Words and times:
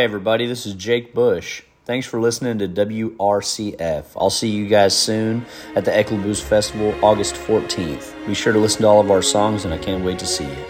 Hi, 0.00 0.04
everybody. 0.04 0.46
This 0.46 0.64
is 0.64 0.72
Jake 0.72 1.12
Bush. 1.12 1.60
Thanks 1.84 2.06
for 2.06 2.18
listening 2.18 2.58
to 2.60 2.66
WRCF. 2.66 4.06
I'll 4.16 4.30
see 4.30 4.48
you 4.48 4.66
guys 4.66 4.96
soon 4.96 5.44
at 5.76 5.84
the 5.84 5.90
Eklaboost 5.90 6.40
Festival, 6.40 6.94
August 7.04 7.34
14th. 7.34 8.14
Be 8.26 8.32
sure 8.32 8.54
to 8.54 8.58
listen 8.58 8.80
to 8.80 8.88
all 8.88 9.00
of 9.00 9.10
our 9.10 9.20
songs, 9.20 9.66
and 9.66 9.74
I 9.74 9.76
can't 9.76 10.02
wait 10.02 10.18
to 10.20 10.26
see 10.26 10.46
you. 10.46 10.64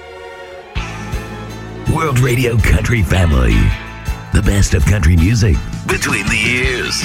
World 1.94 2.18
Radio 2.18 2.56
Country 2.56 3.04
Family. 3.04 3.54
The 4.32 4.42
best 4.42 4.74
of 4.74 4.84
country 4.84 5.14
music 5.14 5.56
between 5.86 6.26
the 6.26 6.36
years. 6.36 7.00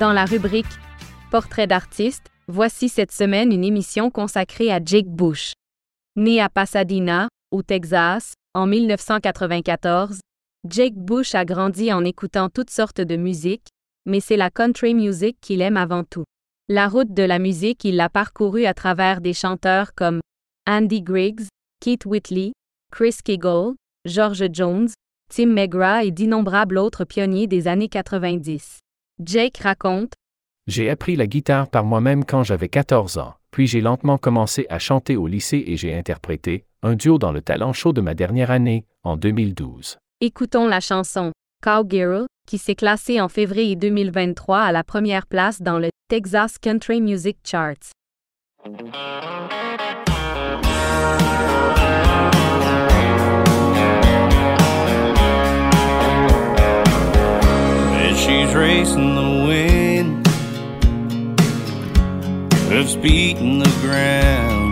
Dans 0.00 0.12
la 0.12 0.24
rubrique 0.24 0.66
Portrait 1.30 1.68
d'artiste, 1.68 2.32
voici 2.48 2.88
cette 2.88 3.12
semaine 3.12 3.52
une 3.52 3.62
émission 3.62 4.10
consacrée 4.10 4.72
à 4.72 4.80
Jake 4.84 5.06
Bush. 5.06 5.52
Né 6.16 6.40
à 6.40 6.48
Pasadena, 6.48 7.28
au 7.52 7.62
Texas, 7.62 8.32
en 8.54 8.68
1994, 8.68 10.20
Jake 10.68 10.94
Bush 10.94 11.34
a 11.34 11.44
grandi 11.44 11.92
en 11.92 12.04
écoutant 12.04 12.48
toutes 12.48 12.70
sortes 12.70 13.00
de 13.00 13.16
musique, 13.16 13.66
mais 14.06 14.20
c'est 14.20 14.36
la 14.36 14.48
country 14.48 14.94
music 14.94 15.36
qu'il 15.40 15.60
aime 15.60 15.76
avant 15.76 16.04
tout. 16.04 16.24
La 16.68 16.88
route 16.88 17.12
de 17.12 17.24
la 17.24 17.40
musique, 17.40 17.84
il 17.84 17.96
l'a 17.96 18.08
parcourue 18.08 18.64
à 18.64 18.72
travers 18.72 19.20
des 19.20 19.32
chanteurs 19.32 19.92
comme 19.94 20.20
Andy 20.68 21.02
Griggs, 21.02 21.46
Keith 21.80 22.06
Whitley, 22.06 22.52
Chris 22.92 23.16
Kegel, 23.24 23.74
George 24.06 24.44
Jones, 24.52 24.88
Tim 25.34 25.46
McGraw 25.46 26.04
et 26.04 26.12
d'innombrables 26.12 26.78
autres 26.78 27.04
pionniers 27.04 27.48
des 27.48 27.66
années 27.66 27.88
90. 27.88 28.78
Jake 29.20 29.58
raconte 29.58 30.12
J'ai 30.68 30.88
appris 30.90 31.16
la 31.16 31.26
guitare 31.26 31.68
par 31.68 31.84
moi-même 31.84 32.24
quand 32.24 32.44
j'avais 32.44 32.68
14 32.68 33.18
ans, 33.18 33.34
puis 33.50 33.66
j'ai 33.66 33.80
lentement 33.80 34.16
commencé 34.16 34.66
à 34.70 34.78
chanter 34.78 35.16
au 35.16 35.26
lycée 35.26 35.64
et 35.66 35.76
j'ai 35.76 35.94
interprété 35.94 36.66
un 36.84 36.96
duo 36.96 37.18
dans 37.18 37.32
le 37.32 37.40
talent 37.40 37.72
show 37.72 37.94
de 37.94 38.02
ma 38.02 38.12
dernière 38.14 38.50
année, 38.50 38.84
en 39.04 39.16
2012. 39.16 39.96
Écoutons 40.20 40.68
la 40.68 40.80
chanson 40.80 41.32
Cowgirl, 41.62 42.26
qui 42.46 42.58
s'est 42.58 42.74
classée 42.74 43.22
en 43.22 43.28
février 43.30 43.74
2023 43.74 44.60
à 44.60 44.70
la 44.70 44.84
première 44.84 45.26
place 45.26 45.62
dans 45.62 45.78
le 45.78 45.88
Texas 46.08 46.58
Country 46.58 47.00
Music 47.00 47.38
Charts. 47.42 47.92
And 57.96 58.14
she's 58.14 58.54
racing 58.54 59.14
the 59.14 59.46
wind, 59.46 60.26
hoofs 62.68 62.96
beating 62.96 63.60
the 63.60 63.72
ground, 63.80 64.63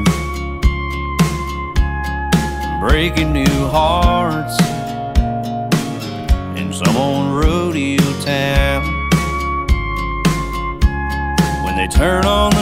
breaking 2.88 3.32
new 3.32 3.68
hearts 3.68 4.58
in 6.58 6.72
some 6.72 6.96
old 6.96 7.28
rodeo 7.30 8.02
town. 8.22 8.82
When 11.64 11.76
they 11.76 11.86
turn 11.86 12.24
on 12.24 12.50
the 12.50 12.61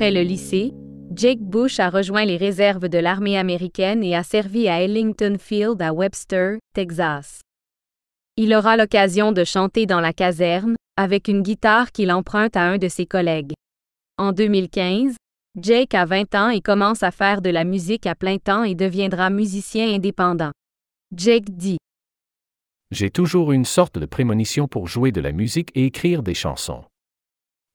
Après 0.00 0.12
le 0.12 0.22
lycée, 0.22 0.72
Jake 1.14 1.40
Bush 1.40 1.78
a 1.78 1.90
rejoint 1.90 2.24
les 2.24 2.38
réserves 2.38 2.88
de 2.88 2.96
l'armée 2.96 3.36
américaine 3.36 4.02
et 4.02 4.16
a 4.16 4.22
servi 4.22 4.66
à 4.66 4.80
Ellington 4.80 5.36
Field 5.38 5.82
à 5.82 5.92
Webster, 5.92 6.56
Texas. 6.72 7.42
Il 8.38 8.54
aura 8.54 8.78
l'occasion 8.78 9.32
de 9.32 9.44
chanter 9.44 9.84
dans 9.84 10.00
la 10.00 10.14
caserne, 10.14 10.74
avec 10.96 11.28
une 11.28 11.42
guitare 11.42 11.92
qu'il 11.92 12.10
emprunte 12.10 12.56
à 12.56 12.62
un 12.62 12.78
de 12.78 12.88
ses 12.88 13.04
collègues. 13.04 13.52
En 14.16 14.32
2015, 14.32 15.16
Jake 15.60 15.92
a 15.92 16.06
20 16.06 16.34
ans 16.34 16.48
et 16.48 16.62
commence 16.62 17.02
à 17.02 17.10
faire 17.10 17.42
de 17.42 17.50
la 17.50 17.64
musique 17.64 18.06
à 18.06 18.14
plein 18.14 18.38
temps 18.38 18.64
et 18.64 18.74
deviendra 18.74 19.28
musicien 19.28 19.86
indépendant. 19.94 20.52
Jake 21.14 21.50
dit 21.50 21.76
J'ai 22.90 23.10
toujours 23.10 23.52
une 23.52 23.66
sorte 23.66 23.98
de 23.98 24.06
prémonition 24.06 24.66
pour 24.66 24.86
jouer 24.86 25.12
de 25.12 25.20
la 25.20 25.32
musique 25.32 25.70
et 25.74 25.84
écrire 25.84 26.22
des 26.22 26.32
chansons. 26.32 26.84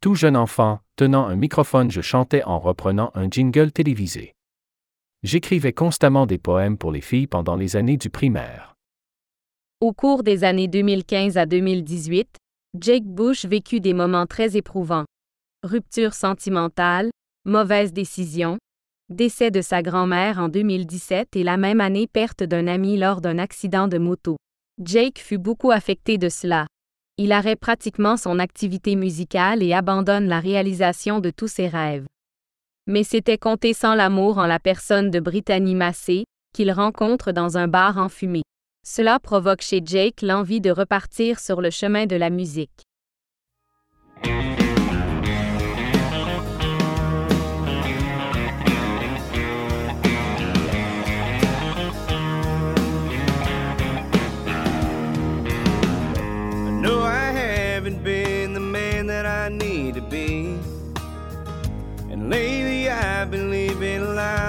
Tout 0.06 0.14
jeune 0.14 0.38
enfant, 0.38 0.82
tenant 0.98 1.26
un 1.26 1.36
microphone, 1.36 1.90
je 1.90 2.00
chantais 2.00 2.44
en 2.44 2.60
reprenant 2.60 3.10
un 3.16 3.28
jingle 3.28 3.72
télévisé. 3.72 4.36
J'écrivais 5.24 5.74
constamment 5.74 6.28
des 6.28 6.38
poèmes 6.38 6.78
pour 6.78 6.92
les 6.92 7.02
filles 7.02 7.26
pendant 7.26 7.56
les 7.56 7.76
années 7.76 7.98
du 7.98 8.12
primaire. 8.12 8.76
Au 9.82 9.94
cours 9.94 10.22
des 10.22 10.44
années 10.44 10.68
2015 10.68 11.40
à 11.40 11.48
2018, 11.48 12.38
Jake 12.80 13.06
Bush 13.06 13.46
vécut 13.46 13.80
des 13.80 13.96
moments 13.96 14.28
très 14.28 14.56
éprouvants. 14.56 15.06
Rupture 15.64 16.14
sentimentale, 16.14 17.10
mauvaise 17.44 17.92
décision, 17.92 18.60
décès 19.10 19.50
de 19.50 19.62
sa 19.62 19.82
grand-mère 19.82 20.38
en 20.38 20.50
2017 20.50 21.36
et 21.36 21.44
la 21.44 21.58
même 21.58 21.82
année 21.82 22.06
perte 22.06 22.44
d'un 22.44 22.68
ami 22.68 22.98
lors 22.98 23.22
d'un 23.22 23.40
accident 23.40 23.88
de 23.88 23.98
moto. 23.98 24.38
Jake 24.80 25.18
fut 25.18 25.40
beaucoup 25.40 25.72
affecté 25.72 26.20
de 26.20 26.30
cela. 26.30 26.68
Il 27.18 27.32
arrête 27.32 27.62
pratiquement 27.62 28.18
son 28.18 28.40
activité 28.40 28.98
musicale 28.98 29.64
et 29.64 29.72
abandonne 29.72 30.28
la 30.28 30.42
réalisation 30.42 31.22
de 31.22 31.30
tous 31.30 31.48
ses 31.48 31.70
rêves. 31.70 32.06
Mais 32.88 33.06
c'était 33.06 33.38
compté 33.38 33.74
sans 33.74 33.96
l'amour 33.96 34.38
en 34.38 34.48
la 34.48 34.60
personne 34.60 35.12
de 35.12 35.22
Brittany 35.22 35.76
Massey, 35.76 36.26
qu'il 36.54 36.74
rencontre 36.74 37.32
dans 37.32 37.58
un 37.58 37.70
bar 37.70 37.98
en 37.98 38.10
fumée. 38.10 38.44
Cela 38.86 39.18
provoque 39.20 39.62
chez 39.62 39.82
Jake 39.84 40.22
l'envie 40.22 40.60
de 40.60 40.72
repartir 40.72 41.40
sur 41.40 41.62
le 41.62 41.70
chemin 41.70 42.06
de 42.06 42.18
la 42.18 42.30
musique. 42.30 42.84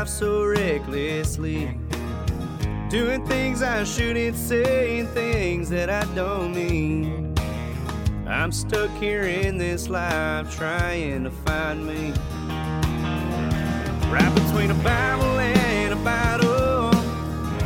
Life 0.06 0.12
so 0.12 0.44
recklessly. 0.44 1.76
Doing 2.90 3.26
things 3.26 3.60
I 3.62 3.82
shouldn't 3.82 4.36
say 4.36 5.02
things 5.02 5.68
that 5.70 5.90
I 5.90 6.04
don't 6.14 6.54
mean. 6.54 7.34
I'm 8.26 8.52
stuck 8.52 8.90
here 8.98 9.24
in 9.24 9.58
this 9.58 9.88
life 9.88 10.54
trying 10.54 11.24
to 11.24 11.30
find 11.30 11.84
me. 11.84 12.12
Right 14.08 14.32
between 14.34 14.70
a 14.70 14.80
Bible 14.84 15.38
and 15.40 15.92
a 15.92 16.04
battle. 16.04 16.92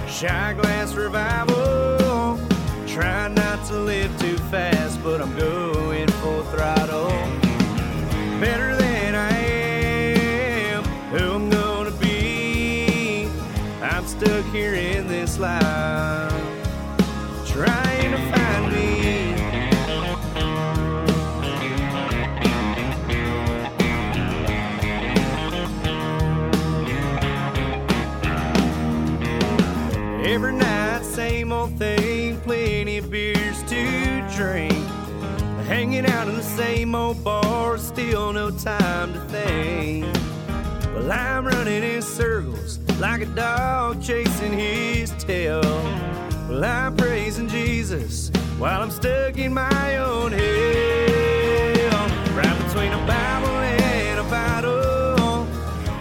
Shy 0.08 0.54
glass 0.54 0.94
revival. 0.94 2.38
Try 2.86 3.28
not 3.28 3.66
to 3.66 3.74
live 3.74 4.10
too 4.18 4.38
fast, 4.50 5.02
but 5.04 5.20
I'm 5.20 5.36
going 5.36 6.09
in 15.42 16.30
trying 17.46 18.10
to 18.10 18.18
find 18.30 18.72
me. 18.72 19.34
Every 30.24 30.52
night, 30.52 31.04
same 31.04 31.52
old 31.52 31.76
thing, 31.78 32.40
plenty 32.40 32.98
of 32.98 33.10
beers 33.10 33.62
to 33.64 34.28
drink. 34.36 34.72
Hanging 35.66 36.06
out 36.06 36.28
in 36.28 36.36
the 36.36 36.42
same 36.42 36.94
old 36.94 37.24
bars, 37.24 37.82
still 37.86 38.32
no 38.32 38.50
time 38.50 39.14
to 39.14 39.20
think. 39.28 40.04
Well, 40.94 41.10
I'm 41.10 41.46
running 41.46 41.82
in 41.82 42.02
circles 42.02 42.78
like 43.00 43.22
a 43.22 43.26
dog 43.26 44.02
chasing 44.02 44.52
his 44.52 45.10
tail. 45.12 45.62
Well, 46.50 46.62
I'm 46.62 46.94
praising 46.96 47.48
Jesus 47.48 48.30
while 48.58 48.82
I'm 48.82 48.90
stuck 48.90 49.38
in 49.38 49.54
my 49.54 49.96
own 49.96 50.32
hell. 50.32 52.08
Right 52.36 52.58
between 52.66 52.92
a 52.92 53.06
Bible 53.06 53.56
and 53.56 54.20
a 54.20 54.24
bottle, 54.24 55.46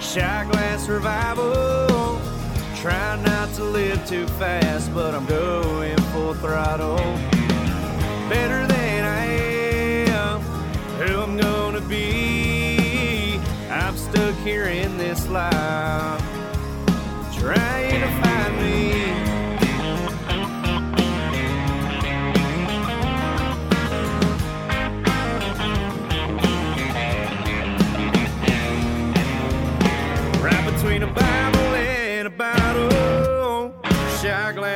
shot 0.01 0.51
glass 0.51 0.89
revival. 0.89 2.19
Try 2.75 3.15
not 3.23 3.53
to 3.53 3.63
live 3.63 4.05
too 4.05 4.27
fast, 4.39 4.93
but 4.93 5.15
I'm 5.15 5.25
going 5.25 5.97
full 6.11 6.33
throttle. 6.33 6.97
Better 8.27 8.67
than 8.67 9.05
I 9.05 9.25
am, 10.11 10.41
who 10.99 11.21
I'm 11.21 11.37
gonna 11.37 11.81
be. 11.81 13.39
I'm 13.71 13.95
stuck 13.95 14.35
here 14.43 14.65
in 14.65 14.97
this 14.97 15.27
life, 15.29 16.18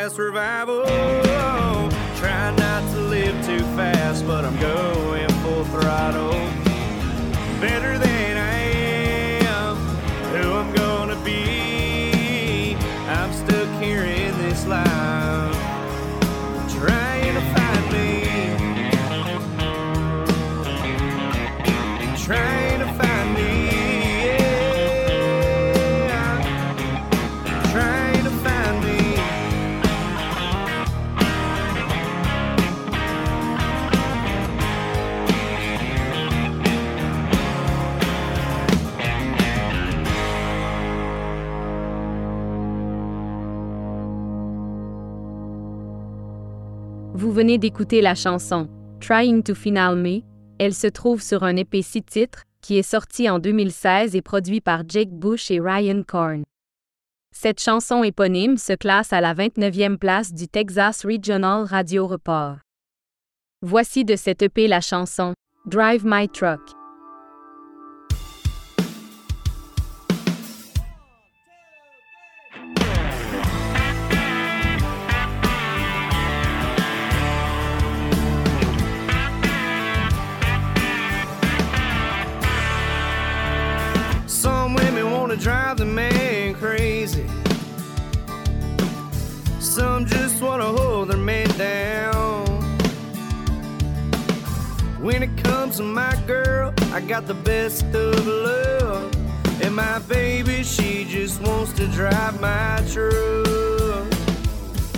shot 0.09 0.17
revival. 0.17 0.83
Try 2.17 2.53
not 2.57 2.83
to 2.93 2.99
live 2.99 3.45
too 3.45 3.59
fast, 3.75 4.25
but 4.27 4.43
I'm 4.45 4.59
going 4.59 5.29
full 5.41 5.63
throttle. 5.65 6.31
Better 7.61 7.97
than 7.97 8.12
venez 47.33 47.57
d'écouter 47.57 47.99
la 47.99 48.13
chanson 48.13 48.69
Trying 49.01 49.41
to 49.41 49.55
Final 49.55 49.95
Me. 49.95 50.21
Elle 50.59 50.75
se 50.75 50.87
trouve 50.87 51.21
sur 51.21 51.43
un 51.43 51.55
épée 51.55 51.81
six 51.81 52.03
titres 52.03 52.43
qui 52.61 52.77
est 52.77 52.83
sorti 52.83 53.29
en 53.29 53.39
2016 53.39 54.15
et 54.15 54.21
produit 54.21 54.61
par 54.61 54.83
Jake 54.87 55.09
Bush 55.09 55.49
et 55.49 55.59
Ryan 55.59 56.03
Korn. 56.07 56.43
Cette 57.35 57.59
chanson 57.59 58.03
éponyme 58.03 58.57
se 58.57 58.73
classe 58.73 59.11
à 59.11 59.19
la 59.19 59.33
29e 59.33 59.97
place 59.97 60.31
du 60.31 60.47
Texas 60.47 61.03
Regional 61.03 61.65
Radio 61.65 62.05
Report. 62.05 62.57
Voici 63.63 64.05
de 64.05 64.15
cette 64.15 64.43
EP 64.43 64.67
la 64.67 64.81
chanson 64.81 65.33
Drive 65.65 66.03
My 66.05 66.29
Truck. 66.29 66.61
Some 89.73 90.05
just 90.05 90.39
wanna 90.39 90.65
hold 90.65 91.07
their 91.07 91.17
man 91.17 91.47
down. 91.57 92.45
When 95.01 95.23
it 95.23 95.35
comes 95.43 95.77
to 95.77 95.83
my 95.83 96.15
girl, 96.27 96.71
I 96.91 97.01
got 97.01 97.25
the 97.25 97.33
best 97.33 97.83
of 97.85 98.27
love. 98.27 99.11
And 99.63 99.75
my 99.75 99.97
baby, 99.97 100.61
she 100.61 101.05
just 101.05 101.41
wants 101.41 101.73
to 101.73 101.87
drive 101.87 102.39
my 102.39 102.83
truck. 102.91 104.13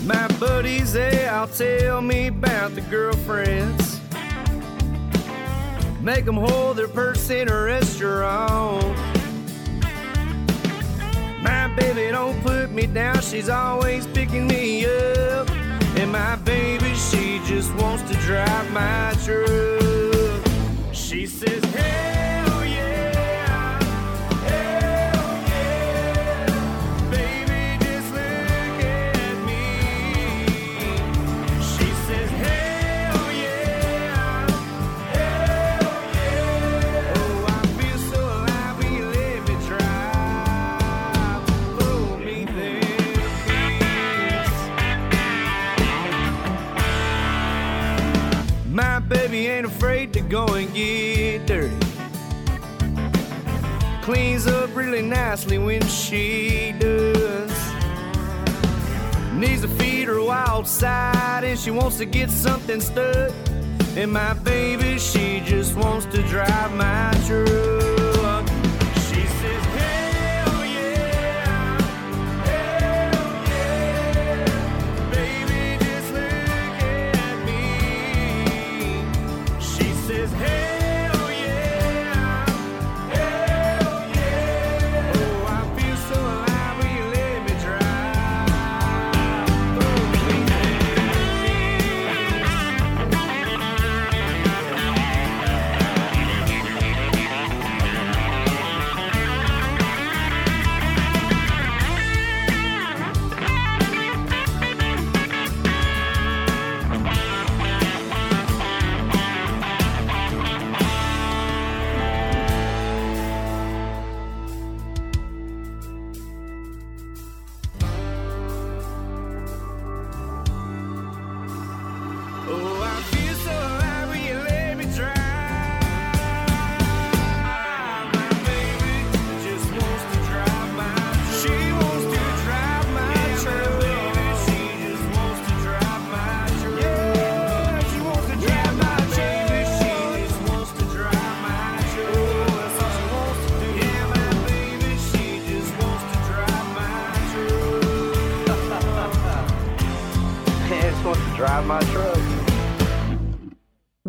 My 0.04 0.28
buddies, 0.42 0.92
they 0.92 1.26
all 1.26 1.48
tell 1.48 2.02
me 2.02 2.28
about 2.28 2.76
the 2.76 2.82
girlfriends. 2.82 4.02
Make 6.02 6.26
them 6.26 6.36
hold 6.36 6.76
their 6.76 6.90
purse 6.90 7.30
in 7.30 7.48
a 7.48 7.62
restaurant. 7.62 9.15
My 11.46 11.68
baby 11.76 12.10
don't 12.12 12.42
put 12.42 12.72
me 12.72 12.88
down, 12.88 13.22
she's 13.22 13.50
always 13.50 14.08
picking 14.08 14.48
me 14.48 14.86
up. 14.86 15.48
And 16.00 16.12
my 16.12 16.36
baby, 16.38 16.94
she 16.96 17.40
just 17.46 17.72
wants 17.76 18.02
to 18.10 18.18
drive 18.26 18.72
my 18.72 19.14
truck. 19.24 20.44
She 20.92 21.28
says, 21.28 21.64
hey. 21.66 22.45
Get 50.74 51.46
dirty. 51.46 51.76
Cleans 54.02 54.48
up 54.48 54.76
really 54.76 55.02
nicely 55.02 55.58
when 55.58 55.82
she 55.88 56.74
does. 56.78 57.52
Needs 59.34 59.62
to 59.62 59.68
feed 59.68 60.08
her 60.08 60.22
wild 60.22 60.68
side 60.68 61.44
and 61.44 61.58
she 61.58 61.72
wants 61.72 61.98
to 61.98 62.06
get 62.06 62.30
something 62.30 62.82
stuck. 62.82 63.32
And 63.96 64.12
my 64.12 64.34
baby, 64.34 65.00
she 65.00 65.42
just 65.46 65.76
wants 65.76 66.06
to 66.08 66.22
drive 66.24 66.74
my 66.76 67.14
truck. 67.26 67.95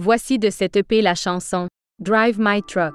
Voici 0.07 0.39
de 0.39 0.51
cette 0.51 0.77
EP 0.77 1.03
la 1.03 1.17
chanson 1.17 1.67
Drive 1.99 2.37
My 2.39 2.63
Truck. 2.63 2.95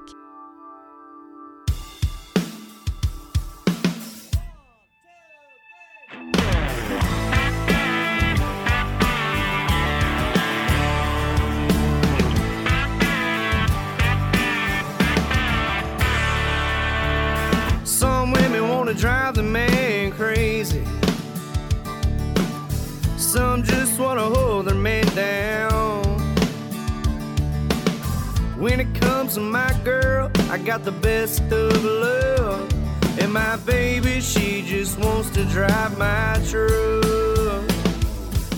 I 30.52 30.58
got 30.58 30.84
the 30.84 30.92
best 30.92 31.40
of 31.50 31.82
love. 31.82 32.70
And 33.18 33.32
my 33.32 33.56
baby, 33.64 34.20
she 34.20 34.60
just 34.60 34.98
wants 34.98 35.30
to 35.30 35.46
drive 35.46 35.96
my 35.96 36.38
truck. 36.46 37.64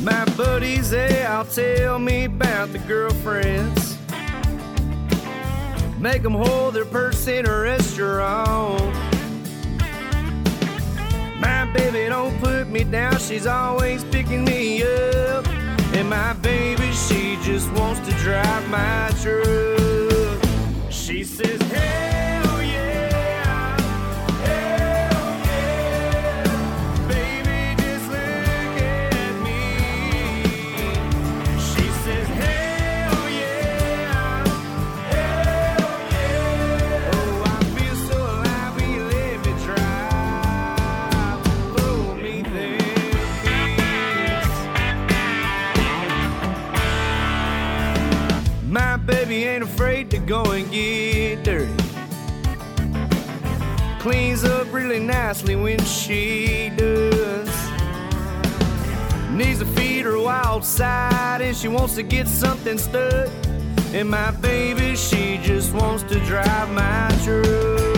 My 0.00 0.24
buddies, 0.36 0.90
they 0.90 1.24
all 1.24 1.44
tell 1.44 2.00
me 2.00 2.24
about 2.24 2.72
the 2.72 2.80
girlfriends. 2.80 3.96
Make 6.00 6.24
them 6.24 6.34
hold 6.34 6.74
their 6.74 6.84
purse 6.84 7.28
in 7.28 7.46
a 7.46 7.60
restaurant. 7.60 8.92
My 11.38 11.70
baby 11.72 12.08
don't 12.08 12.36
put 12.40 12.66
me 12.66 12.82
down, 12.82 13.20
she's 13.20 13.46
always 13.46 14.02
picking 14.02 14.44
me 14.44 14.82
up. 14.82 15.46
And 15.94 16.10
my 16.10 16.32
baby, 16.32 16.90
she 16.90 17.38
just 17.44 17.70
wants 17.70 18.00
to 18.08 18.12
drive 18.16 18.68
my 18.68 19.12
truck. 19.22 19.83
She 21.04 21.22
says, 21.22 21.60
Hell 21.60 22.13
go 50.26 50.42
and 50.52 50.70
get 50.70 51.42
dirty. 51.44 51.72
Cleans 53.98 54.44
up 54.44 54.72
really 54.72 54.98
nicely 54.98 55.56
when 55.56 55.82
she 55.84 56.70
does. 56.76 57.48
Needs 59.30 59.58
to 59.58 59.66
feed 59.66 60.04
her 60.04 60.18
wild 60.18 60.64
side 60.64 61.40
and 61.42 61.56
she 61.56 61.68
wants 61.68 61.94
to 61.96 62.02
get 62.02 62.28
something 62.28 62.78
stuck. 62.78 63.28
And 63.92 64.08
my 64.08 64.30
baby, 64.30 64.96
she 64.96 65.38
just 65.42 65.72
wants 65.72 66.02
to 66.04 66.18
drive 66.20 66.70
my 66.70 67.08
truck. 67.24 67.93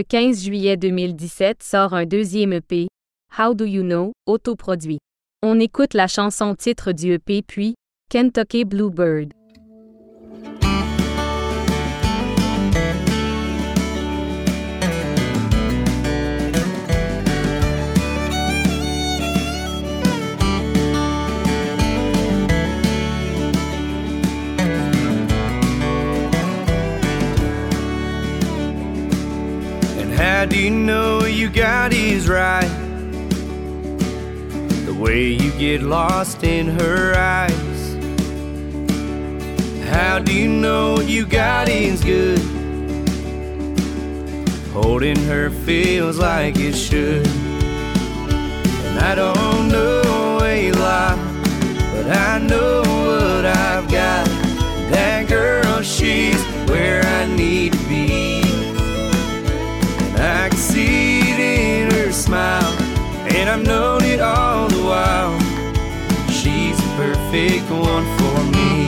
Le 0.00 0.04
15 0.04 0.44
juillet 0.44 0.78
2017 0.78 1.62
sort 1.62 1.92
un 1.92 2.06
deuxième 2.06 2.54
EP, 2.54 2.88
How 3.38 3.52
Do 3.52 3.66
You 3.66 3.82
Know, 3.82 4.12
autoproduit. 4.24 4.98
On 5.42 5.60
écoute 5.60 5.92
la 5.92 6.06
chanson 6.06 6.54
titre 6.54 6.92
du 6.92 7.12
EP 7.12 7.42
puis 7.42 7.74
Kentucky 8.08 8.64
Bluebird. 8.64 9.34
How 30.40 30.46
do 30.46 30.58
you 30.58 30.70
know 30.70 31.26
you 31.26 31.50
got 31.50 31.92
his 31.92 32.26
right? 32.26 32.66
The 34.86 34.96
way 34.98 35.26
you 35.26 35.52
get 35.58 35.82
lost 35.82 36.44
in 36.44 36.66
her 36.66 37.14
eyes. 37.14 37.80
How 39.90 40.18
do 40.18 40.32
you 40.32 40.48
know 40.48 40.98
you 41.00 41.26
got 41.26 41.68
his 41.68 42.02
good? 42.02 42.38
Holding 44.72 45.18
her 45.26 45.50
feels 45.50 46.16
like 46.16 46.56
it 46.56 46.74
should. 46.74 47.26
And 47.26 48.98
I 48.98 49.14
don't 49.14 49.68
know 49.68 50.40
a 50.42 50.72
lot, 50.72 51.18
but 51.92 52.16
I 52.16 52.38
know 52.38 52.78
what 52.80 53.44
I've 53.44 53.90
got. 53.90 54.26
That 54.90 55.28
girl, 55.28 55.82
she's 55.82 56.42
where 56.66 57.04
I 57.04 57.26
need 57.26 57.69
smile, 62.30 62.72
and 63.34 63.50
I've 63.50 63.66
known 63.66 64.04
it 64.04 64.20
all 64.20 64.68
the 64.68 64.84
while. 64.84 65.36
She's 66.30 66.76
the 66.76 66.90
perfect 66.96 67.68
one 67.72 68.04
for 68.18 68.38
me. 68.54 68.86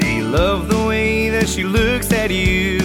Do 0.00 0.06
you 0.06 0.28
love 0.28 0.68
the 0.68 0.84
way 0.86 1.30
that 1.30 1.48
she 1.48 1.64
looks 1.64 2.12
at 2.12 2.30
you? 2.30 2.80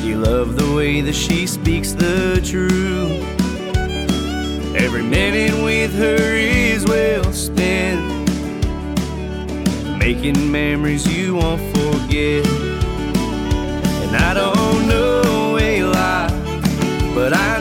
Do 0.00 0.08
you 0.08 0.16
love 0.16 0.56
the 0.56 0.74
way 0.74 1.02
that 1.02 1.14
she 1.14 1.46
speaks 1.46 1.92
the 1.92 2.40
truth? 2.42 3.22
Every 4.74 5.02
minute 5.02 5.62
with 5.62 5.92
her 5.98 6.34
is 6.34 6.86
well 6.86 7.30
spent. 7.34 8.15
Making 10.06 10.52
memories 10.52 11.04
you 11.04 11.34
won't 11.34 11.60
forget. 11.74 12.46
And 14.02 14.14
I 14.14 14.34
don't 14.34 14.86
know 14.86 15.58
a 15.58 15.82
lot, 15.82 16.30
but 17.12 17.32
I 17.34 17.55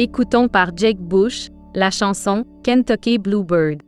Écoutons 0.00 0.48
par 0.48 0.70
Jake 0.76 0.98
Bush 0.98 1.48
la 1.74 1.90
chanson 1.90 2.44
Kentucky 2.62 3.18
Bluebird. 3.18 3.87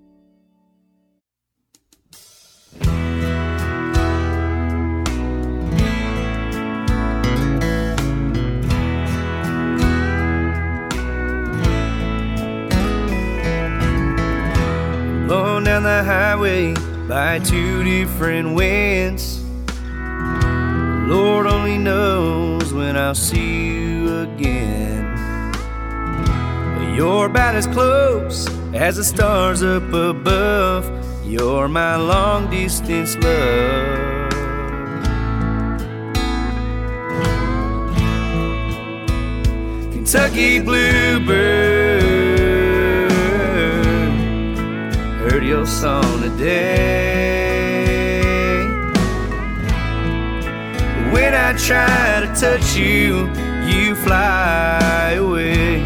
Blowing 15.31 15.63
down 15.63 15.85
the 15.85 16.03
highway 16.03 16.75
by 17.07 17.39
two 17.39 17.85
different 17.85 18.53
winds. 18.57 19.41
Lord 21.09 21.47
only 21.47 21.79
knows 21.79 22.75
when 22.75 22.97
I'll 22.97 23.15
see 23.15 23.69
you 23.69 24.23
again. 24.23 25.05
You're 26.97 27.27
about 27.27 27.55
as 27.55 27.69
close 27.69 28.49
as 28.75 28.97
the 28.97 29.05
stars 29.05 29.63
up 29.63 29.93
above. 29.93 30.91
You're 31.25 31.69
my 31.69 31.95
long 31.95 32.51
distance 32.51 33.15
love. 33.19 34.33
Kentucky 39.93 40.59
Bluebird. 40.59 42.10
Heard 45.41 45.49
your 45.49 45.67
song 45.67 46.21
today. 46.21 47.41
When 51.13 51.35
I 51.35 51.57
try 51.57 52.21
to 52.21 52.27
touch 52.39 52.77
you, 52.77 53.27
you 53.67 53.95
fly 53.95 55.15
away. 55.17 55.81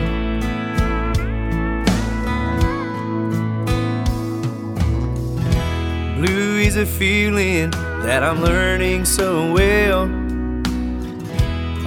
Blue 6.17 6.59
is 6.59 6.77
a 6.77 6.85
feeling 6.85 7.71
that 8.03 8.25
I'm 8.25 8.43
learning 8.43 9.05
so 9.05 9.53
well. 9.53 10.09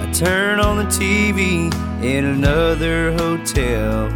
I 0.00 0.10
turn 0.14 0.58
on 0.58 0.78
the 0.78 0.84
TV 0.84 1.70
in 2.02 2.24
another 2.24 3.12
hotel. 3.12 4.08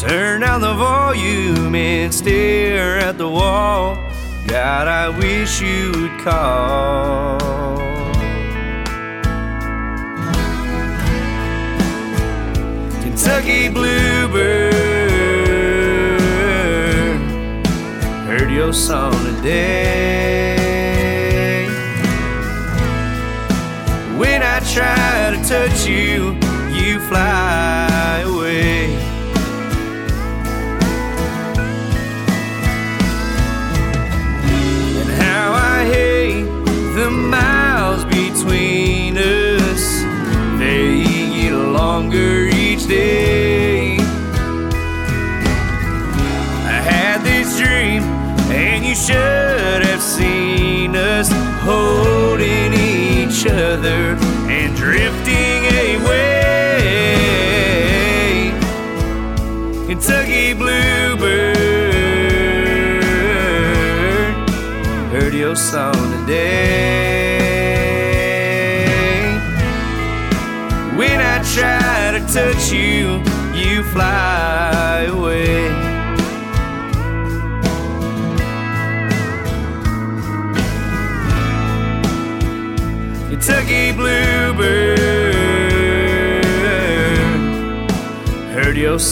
Turn 0.00 0.42
down 0.42 0.60
the 0.60 0.74
volume 0.74 1.74
and 1.74 2.12
stare 2.12 2.98
at 2.98 3.16
the 3.16 3.26
wall. 3.26 3.96
God, 4.46 4.88
I 4.88 5.08
wish 5.08 5.62
you 5.62 5.90
would 5.96 6.20
call. 6.20 7.38
Kentucky 13.00 13.70
Bluebird, 13.70 14.70
heard 18.28 18.50
your 18.50 18.74
song 18.74 19.14
today. 19.36 20.56
When 24.18 24.42
I 24.42 24.60
try 24.60 25.34
to 25.34 25.42
touch 25.48 25.86
you, 25.86 26.36
you 26.70 27.00
fly 27.00 27.65
weather 53.82 54.25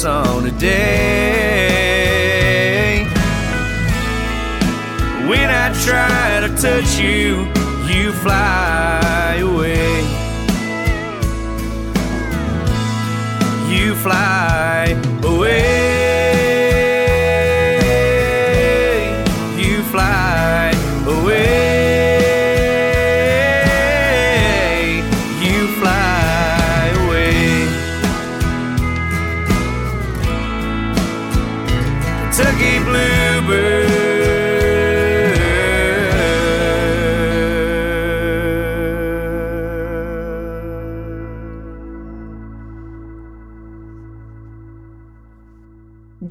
heard 0.05 0.45
a 0.45 0.51
day. 0.59 1.95
When 5.29 5.49
I 5.49 5.73
try 5.83 6.41
to 6.47 6.49
touch 6.61 6.99
you, 6.99 7.47
you 7.89 8.13
fly 8.13 8.74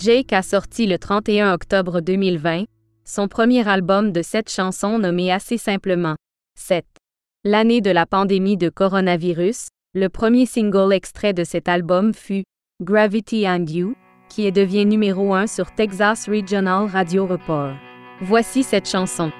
Jake 0.03 0.33
a 0.33 0.41
sorti 0.41 0.85
le 0.85 0.97
31 0.97 1.53
octobre 1.53 2.01
2020 2.01 2.65
son 3.05 3.29
premier 3.29 3.65
album 3.65 4.11
de 4.11 4.21
sept 4.21 4.49
chansons 4.49 4.99
nommé 4.99 5.31
assez 5.31 5.57
simplement 5.57 6.15
7. 6.59 6.85
L'année 7.45 7.79
de 7.79 7.89
la 7.89 8.05
pandémie 8.05 8.57
de 8.57 8.67
coronavirus, 8.67 9.69
le 9.93 10.09
premier 10.09 10.45
single 10.45 10.91
extrait 10.91 11.31
de 11.31 11.45
cet 11.45 11.69
album 11.69 12.13
fut 12.13 12.43
Gravity 12.81 13.47
and 13.47 13.63
You, 13.69 13.95
qui 14.27 14.45
est 14.45 14.51
devient 14.51 14.85
numéro 14.85 15.35
1 15.35 15.47
sur 15.47 15.73
Texas 15.73 16.27
Regional 16.27 16.85
Radio 16.87 17.25
Report. 17.25 17.71
Voici 18.19 18.63
cette 18.63 18.89
chanson. 18.89 19.31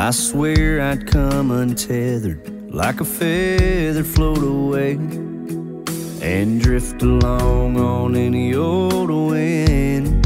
I 0.00 0.12
swear 0.12 0.80
I'd 0.80 1.08
come 1.08 1.50
untethered 1.50 2.72
like 2.72 3.00
a 3.00 3.04
feather 3.04 4.04
float 4.04 4.38
away 4.38 4.92
and 6.22 6.60
drift 6.60 7.02
along 7.02 7.80
on 7.80 8.14
any 8.14 8.54
old 8.54 9.10
wind 9.10 10.24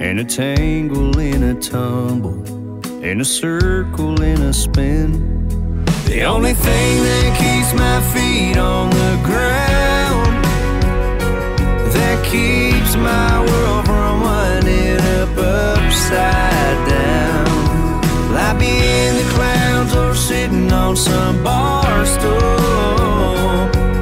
and 0.00 0.18
a 0.18 0.24
tangle 0.24 1.18
in 1.18 1.42
a 1.42 1.60
tumble 1.60 2.42
and 3.04 3.20
a 3.20 3.24
circle 3.24 4.22
in 4.22 4.40
a 4.40 4.54
spin. 4.54 5.84
The 6.06 6.22
only 6.22 6.54
thing 6.54 7.02
that 7.02 7.36
keeps 7.38 7.74
my 7.78 8.00
feet 8.14 8.56
on 8.56 8.88
the 8.88 9.20
ground 9.26 10.44
that 11.92 12.24
keeps 12.24 12.96
my 12.96 13.40
world 13.44 13.83
on 20.94 20.96
some 20.96 21.42
bar 21.42 22.06
stool? 22.06 22.30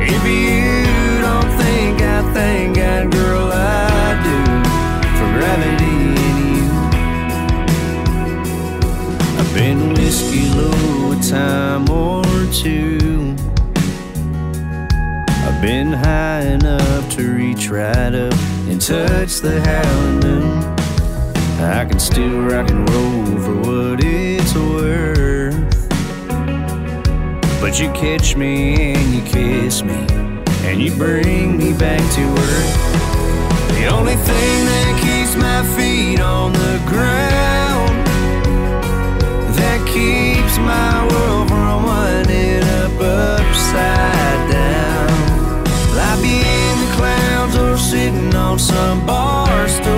If 0.03 0.23
you 0.27 1.21
don't 1.23 1.51
think 1.63 2.03
I 2.03 2.21
think 2.35 2.77
I, 2.79 3.07
girl, 3.07 3.51
I 3.51 4.21
do 4.27 4.39
for 5.17 5.29
gravity 5.39 5.97
in 6.29 6.37
you. 6.55 6.69
I've 9.39 9.53
been 9.55 9.95
whiskey 9.95 10.51
low 10.51 11.13
a 11.13 11.17
time 11.23 11.89
or 11.89 12.25
two. 12.53 13.37
I've 15.47 15.61
been 15.63 15.93
high 15.93 16.43
enough 16.43 17.09
to 17.17 17.23
reach 17.35 17.71
right 17.71 18.15
up 18.15 18.35
and 18.69 18.81
touch 18.81 19.41
the 19.41 19.61
howling 19.65 20.21
moon. 20.21 20.63
I 21.59 21.87
can 21.87 21.99
still 21.99 22.43
rock 22.43 22.69
and 22.71 22.89
roll 22.91 23.25
for 23.45 23.57
what 23.67 24.05
it's 24.05 24.55
worth. 24.55 25.02
But 27.73 27.81
you 27.81 27.91
catch 27.93 28.37
me 28.37 28.93
and 28.93 29.15
you 29.15 29.23
kiss 29.23 29.83
me 29.83 29.95
and 30.69 30.79
you 30.79 30.95
bring 30.95 31.57
me 31.57 31.73
back 31.73 32.01
to 32.17 32.21
earth. 32.21 33.79
The 33.79 33.87
only 33.87 34.15
thing 34.15 34.67
that 34.67 35.01
keeps 35.01 35.35
my 35.37 35.65
feet 35.75 36.21
on 36.21 36.53
the 36.53 36.79
ground, 36.85 38.07
that 39.57 39.81
keeps 39.89 40.59
my 40.59 41.09
world 41.13 41.49
from 41.49 41.85
winding 41.87 42.63
up 42.85 42.93
upside 43.01 44.51
down. 44.53 45.65
I 45.97 46.21
be 46.21 46.45
in 46.45 46.77
the 46.85 46.91
clouds 46.95 47.57
or 47.57 47.79
sitting 47.79 48.35
on 48.35 48.59
some 48.59 49.07
bar 49.07 49.67
stool? 49.67 49.92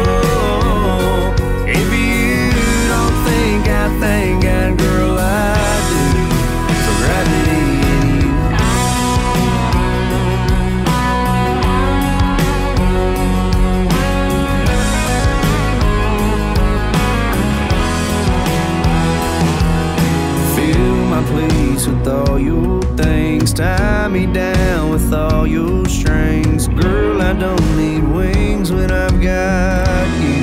With 22.05 22.29
all 22.29 22.39
your 22.39 22.83
things. 22.97 23.53
Tie 23.55 24.09
me 24.09 24.27
down 24.27 24.91
with 24.91 25.13
all 25.13 25.47
your 25.47 25.87
strings. 25.87 26.69
Girl, 26.69 27.23
I 27.23 27.33
don't 27.33 27.77
need 27.77 28.05
wings 28.05 28.71
when 28.73 28.91
I've 28.91 29.21
got 29.23 30.09
you. 30.21 30.41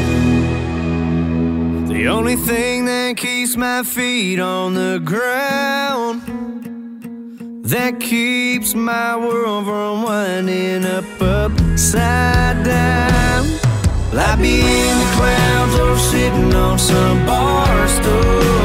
The 1.88 2.08
only 2.08 2.36
thing 2.36 2.86
that 2.86 3.17
keeps 3.17 3.56
my 3.56 3.84
feet 3.84 4.39
on 4.39 4.74
the 4.74 5.00
ground. 5.04 6.24
That 7.63 8.00
keeps 8.00 8.74
my 8.74 9.15
world 9.15 9.65
from 9.65 10.04
winding 10.04 10.86
up 10.86 11.06
upside 11.21 12.63
down. 12.65 13.45
Will 14.12 14.19
I 14.19 14.36
be 14.36 14.62
in 14.62 15.00
the 15.00 15.10
clouds 15.15 15.80
or 15.80 15.97
sitting 15.97 16.54
on 16.54 16.80
some 16.80 17.26
bar 17.26 17.88
stool? 17.88 18.61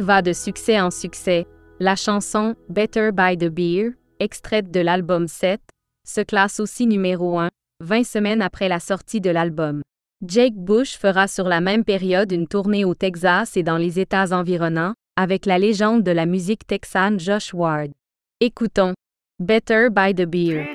Va 0.00 0.20
de 0.20 0.32
succès 0.32 0.80
en 0.80 0.90
succès. 0.90 1.46
La 1.80 1.96
chanson 1.96 2.54
Better 2.68 3.10
by 3.12 3.36
the 3.36 3.48
Beer, 3.48 3.92
extraite 4.20 4.70
de 4.70 4.80
l'album 4.80 5.26
7, 5.26 5.60
se 6.06 6.20
classe 6.20 6.60
aussi 6.60 6.86
numéro 6.86 7.38
1, 7.38 7.48
20 7.80 8.04
semaines 8.04 8.42
après 8.42 8.68
la 8.68 8.78
sortie 8.78 9.20
de 9.20 9.30
l'album. 9.30 9.82
Jake 10.26 10.54
Bush 10.54 10.98
fera 10.98 11.28
sur 11.28 11.48
la 11.48 11.60
même 11.60 11.84
période 11.84 12.32
une 12.32 12.46
tournée 12.46 12.84
au 12.84 12.94
Texas 12.94 13.56
et 13.56 13.62
dans 13.62 13.78
les 13.78 13.98
États 13.98 14.36
environnants, 14.36 14.94
avec 15.16 15.46
la 15.46 15.58
légende 15.58 16.02
de 16.02 16.12
la 16.12 16.26
musique 16.26 16.66
texane 16.66 17.18
Josh 17.18 17.54
Ward. 17.54 17.90
Écoutons 18.40 18.94
Better 19.38 19.88
by 19.90 20.14
the 20.14 20.26
Beer. 20.26 20.66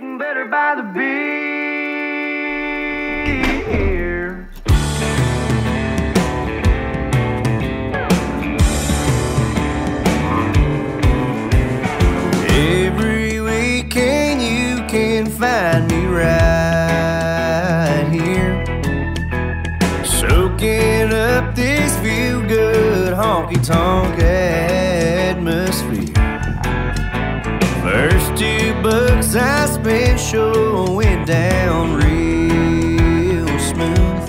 Honky 23.41 23.65
tonk 23.65 24.19
atmosphere. 24.19 26.13
First 27.81 28.37
two 28.37 28.73
bucks 28.83 29.35
I 29.35 29.65
spent 29.65 30.19
sure 30.19 30.95
went 30.95 31.27
down 31.27 31.95
real 31.95 33.47
smooth. 33.59 34.27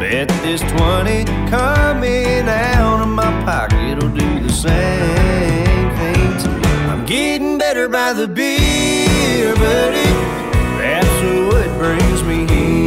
Bet 0.00 0.28
this 0.42 0.60
20 0.60 1.24
coming 1.48 2.48
out 2.48 3.02
of 3.02 3.08
my 3.08 3.30
pocket 3.44 4.02
will 4.02 4.10
do 4.10 4.40
the 4.40 4.52
same 4.52 5.90
thing 5.96 6.38
to 6.42 6.48
me. 6.50 6.68
I'm 6.90 7.06
getting 7.06 7.58
better 7.58 7.88
by 7.88 8.12
the 8.12 8.28
beer, 8.28 9.54
buddy. 9.54 10.10
That's 10.78 11.22
what 11.50 11.68
brings 11.78 12.22
me 12.24 12.46
here, 12.46 12.77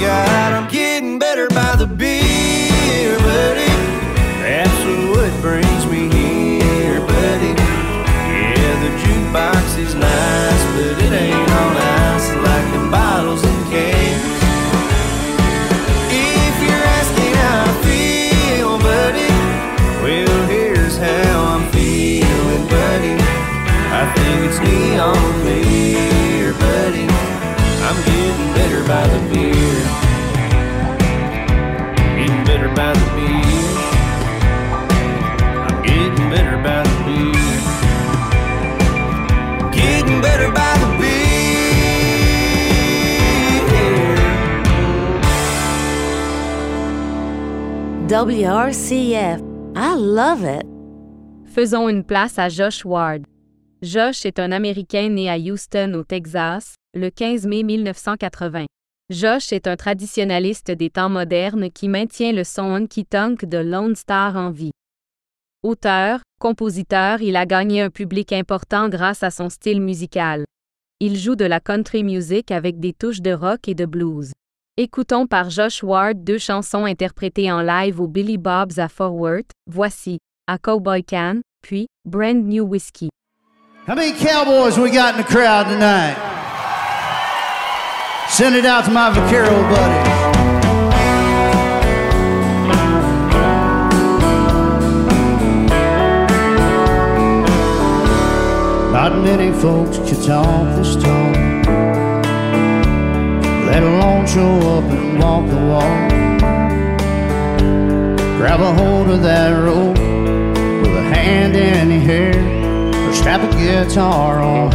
got. 0.00 0.52
I'm 0.52 0.68
getting 0.70 1.18
better 1.18 1.48
by 1.48 1.76
the 1.76 1.86
beer, 1.86 2.23
WRCF. 48.14 49.42
I 49.74 49.96
love 49.98 50.44
it. 50.44 50.64
Faisons 51.46 51.88
une 51.88 52.04
place 52.04 52.38
à 52.38 52.48
Josh 52.48 52.84
Ward. 52.84 53.24
Josh 53.82 54.24
est 54.24 54.38
un 54.38 54.52
Américain 54.52 55.08
né 55.08 55.28
à 55.28 55.36
Houston, 55.36 55.94
au 55.94 56.04
Texas, 56.04 56.76
le 56.94 57.10
15 57.10 57.44
mai 57.48 57.64
1980. 57.64 58.66
Josh 59.10 59.52
est 59.52 59.66
un 59.66 59.74
traditionnaliste 59.74 60.70
des 60.70 60.90
temps 60.90 61.08
modernes 61.08 61.72
qui 61.72 61.88
maintient 61.88 62.30
le 62.30 62.44
son 62.44 62.62
honky-tonk 62.62 63.46
de 63.46 63.58
Lone 63.58 63.96
Star 63.96 64.36
en 64.36 64.52
vie. 64.52 64.70
Auteur, 65.64 66.20
compositeur, 66.40 67.20
il 67.20 67.34
a 67.34 67.46
gagné 67.46 67.80
un 67.80 67.90
public 67.90 68.32
important 68.32 68.88
grâce 68.88 69.24
à 69.24 69.32
son 69.32 69.48
style 69.48 69.80
musical. 69.80 70.44
Il 71.00 71.16
joue 71.16 71.34
de 71.34 71.46
la 71.46 71.58
country 71.58 72.04
music 72.04 72.52
avec 72.52 72.78
des 72.78 72.92
touches 72.92 73.22
de 73.22 73.32
rock 73.32 73.66
et 73.66 73.74
de 73.74 73.86
blues. 73.86 74.30
Écoutons 74.76 75.28
par 75.28 75.50
Josh 75.50 75.84
Ward 75.84 76.24
deux 76.24 76.38
chansons 76.38 76.84
interprétées 76.84 77.52
en 77.52 77.62
live 77.62 78.00
au 78.00 78.08
Billy 78.08 78.36
Bob's 78.36 78.80
à 78.80 78.88
Fort 78.88 79.14
Worth. 79.14 79.52
Voici 79.70 80.18
A 80.48 80.58
Cowboy 80.58 81.04
Can, 81.04 81.42
puis 81.62 81.86
Brand 82.04 82.44
New 82.44 82.66
Whiskey. 82.66 83.08
How 83.86 83.94
many 83.94 84.10
cowboys 84.14 84.76
we 84.76 84.90
got 84.90 85.14
in 85.14 85.18
the 85.18 85.28
crowd 85.28 85.68
tonight? 85.68 86.16
Send 88.28 88.56
it 88.56 88.66
out 88.66 88.84
to 88.86 88.90
my 88.90 89.10
vaquero 89.10 89.48
buddies. 89.70 90.10
Not 98.92 99.22
many 99.22 99.52
folks 99.52 99.98
can 99.98 100.20
talk 100.26 100.76
this 100.76 100.96
talk, 100.96 101.63
That'll 103.74 104.24
show 104.24 104.78
up 104.78 104.84
and 104.84 105.18
walk 105.18 105.48
the 105.50 105.56
walk. 105.56 106.10
Grab 108.38 108.60
a 108.60 108.72
hold 108.72 109.10
of 109.10 109.20
that 109.22 109.50
rope 109.50 109.98
with 109.98 110.96
a 110.96 111.02
hand 111.02 111.56
in 111.56 111.90
your 111.90 112.00
hair, 112.00 112.36
or 112.94 113.12
strap 113.12 113.42
a 113.42 113.50
guitar 113.56 114.38
on. 114.38 114.70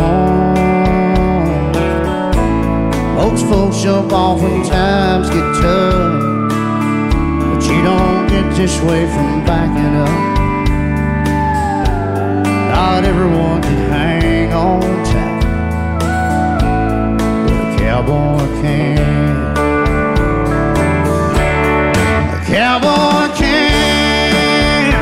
Most 3.16 3.46
folks 3.46 3.86
up 3.86 4.12
oftentimes 4.12 5.30
get 5.30 5.48
tough, 5.62 6.52
but 7.40 7.64
you 7.72 7.82
don't 7.82 8.28
get 8.28 8.54
this 8.58 8.82
way 8.82 9.08
from 9.08 9.46
backing 9.46 9.96
up. 9.96 10.40
Not 12.76 13.06
everyone 13.06 13.62
can 13.62 13.89
cowboy 18.00 18.62
can. 18.62 19.58
A 22.34 22.46
cowboy 22.46 23.28
can. 23.36 24.94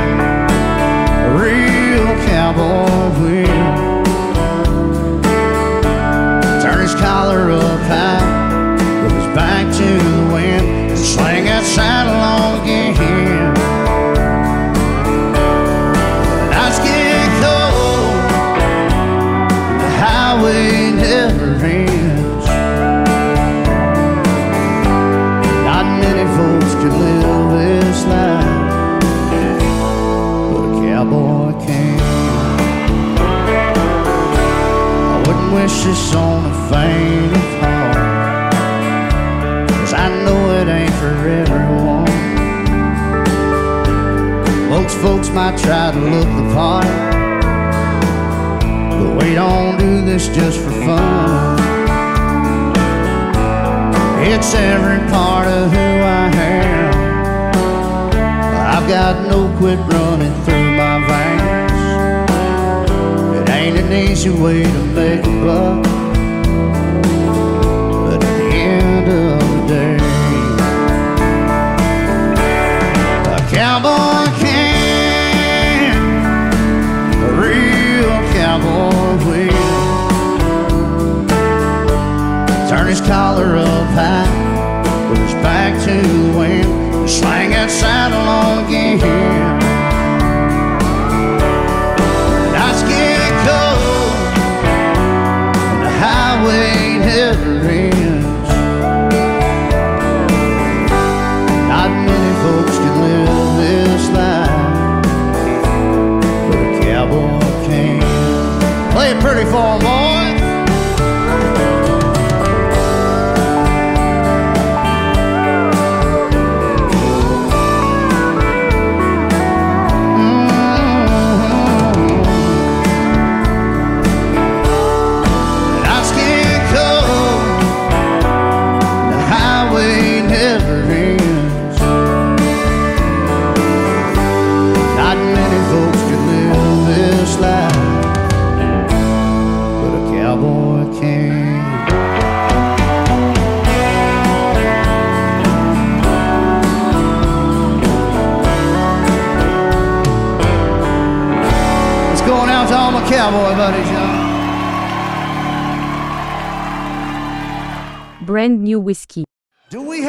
A 1.21 1.29
real 1.37 2.07
cowboy 2.25 3.21
will. 3.21 4.03
Turn 6.63 6.79
his 6.81 6.95
collar 6.95 7.51
up 7.51 7.81
high. 7.81 8.26
Just 35.83 36.15
on 36.15 36.43
the 36.43 36.53
faint 36.69 37.31
of 37.31 37.61
heart. 37.61 38.51
Cause 39.69 39.93
I 39.93 40.09
know 40.25 40.41
it 40.59 40.67
ain't 40.67 40.93
for 40.95 41.13
everyone. 41.41 42.11
Most 44.69 44.97
folks 44.97 45.29
might 45.29 45.57
try 45.57 45.91
to 45.91 45.99
look 45.99 46.27
the 46.35 46.53
part 46.53 46.85
But 48.99 49.23
we 49.23 49.33
don't 49.33 49.77
do 49.77 50.01
this 50.03 50.27
just 50.27 50.59
for 50.59 50.71
fun. 50.71 51.59
It's 54.23 54.53
every 54.55 54.99
part 55.09 55.47
of 55.47 55.71
who 55.71 55.77
I 55.77 56.29
am. 56.35 56.93
I've 58.75 58.87
got 58.89 59.27
no 59.29 59.47
quit 59.57 59.79
running 59.79 60.33
through. 60.43 60.56
easy 63.97 64.29
way 64.29 64.63
to 64.63 64.83
make 64.93 65.25
a 65.25 65.35
buck. 65.43 65.83
But 68.03 68.13
at 68.13 68.19
the 68.21 68.55
end 68.55 69.07
of 69.09 69.46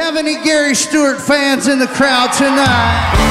have 0.09 0.17
any 0.17 0.43
Gary 0.43 0.75
Stewart 0.75 1.21
fans 1.21 1.69
in 1.69 1.79
the 1.79 1.87
crowd 1.87 2.33
tonight? 2.33 3.28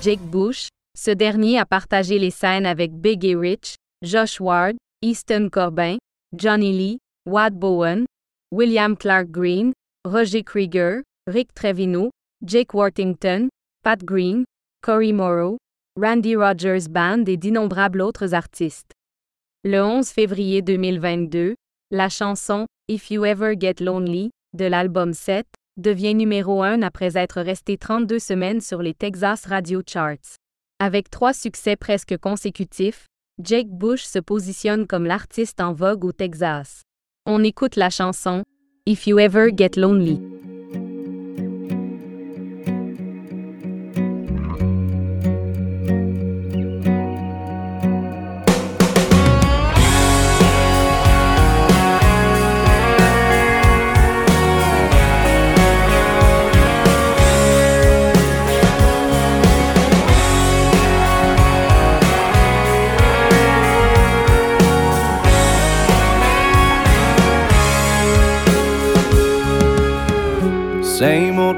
Jake 0.00 0.22
Bush. 0.22 0.68
Ce 0.96 1.10
dernier 1.10 1.58
a 1.58 1.66
partagé 1.66 2.18
les 2.18 2.30
scènes 2.30 2.64
avec 2.64 2.92
Biggie 2.92 3.34
Rich, 3.34 3.74
Josh 4.02 4.40
Ward, 4.40 4.76
Easton 5.02 5.50
Corbin, 5.52 5.98
Johnny 6.34 6.72
Lee, 6.72 6.98
Wad 7.26 7.54
Bowen, 7.54 8.06
William 8.50 8.96
Clark 8.96 9.30
Green, 9.30 9.72
Roger 10.06 10.42
Krieger, 10.42 11.02
Rick 11.26 11.52
Trevino, 11.52 12.10
Jake 12.42 12.72
Worthington, 12.72 13.50
Pat 13.84 14.02
Green, 14.02 14.44
Corey 14.82 15.12
Morrow, 15.12 15.58
Randy 15.96 16.34
Rogers 16.34 16.88
Band 16.88 17.24
et 17.26 17.36
d'innombrables 17.36 18.00
autres 18.00 18.32
artistes. 18.32 18.92
Le 19.64 19.82
11 19.82 20.08
février 20.08 20.62
2022, 20.62 21.56
la 21.90 22.08
chanson 22.08 22.66
If 22.88 23.10
You 23.10 23.26
Ever 23.26 23.54
Get 23.60 23.84
Lonely 23.84 24.30
de 24.54 24.64
l'album 24.64 25.12
7 25.12 25.46
devient 25.80 26.14
numéro 26.14 26.62
1 26.62 26.82
après 26.82 27.16
être 27.16 27.40
resté 27.40 27.76
32 27.76 28.18
semaines 28.18 28.60
sur 28.60 28.82
les 28.82 28.94
Texas 28.94 29.46
Radio 29.46 29.82
Charts. 29.86 30.36
Avec 30.78 31.10
trois 31.10 31.32
succès 31.32 31.76
presque 31.76 32.16
consécutifs, 32.16 33.06
Jake 33.42 33.68
Bush 33.68 34.02
se 34.02 34.18
positionne 34.18 34.86
comme 34.86 35.06
l'artiste 35.06 35.60
en 35.60 35.72
vogue 35.72 36.04
au 36.04 36.12
Texas. 36.12 36.82
On 37.26 37.42
écoute 37.44 37.76
la 37.76 37.90
chanson 37.90 38.42
If 38.86 39.06
You 39.06 39.18
Ever 39.18 39.50
Get 39.56 39.72
Lonely. 39.76 40.20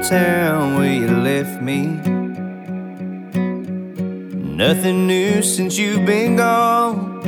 Town 0.09 0.77
where 0.77 0.93
you 0.93 1.07
left 1.07 1.61
me. 1.61 1.85
Nothing 4.57 5.07
new 5.07 5.41
since 5.41 5.77
you've 5.77 6.05
been 6.05 6.35
gone. 6.35 7.21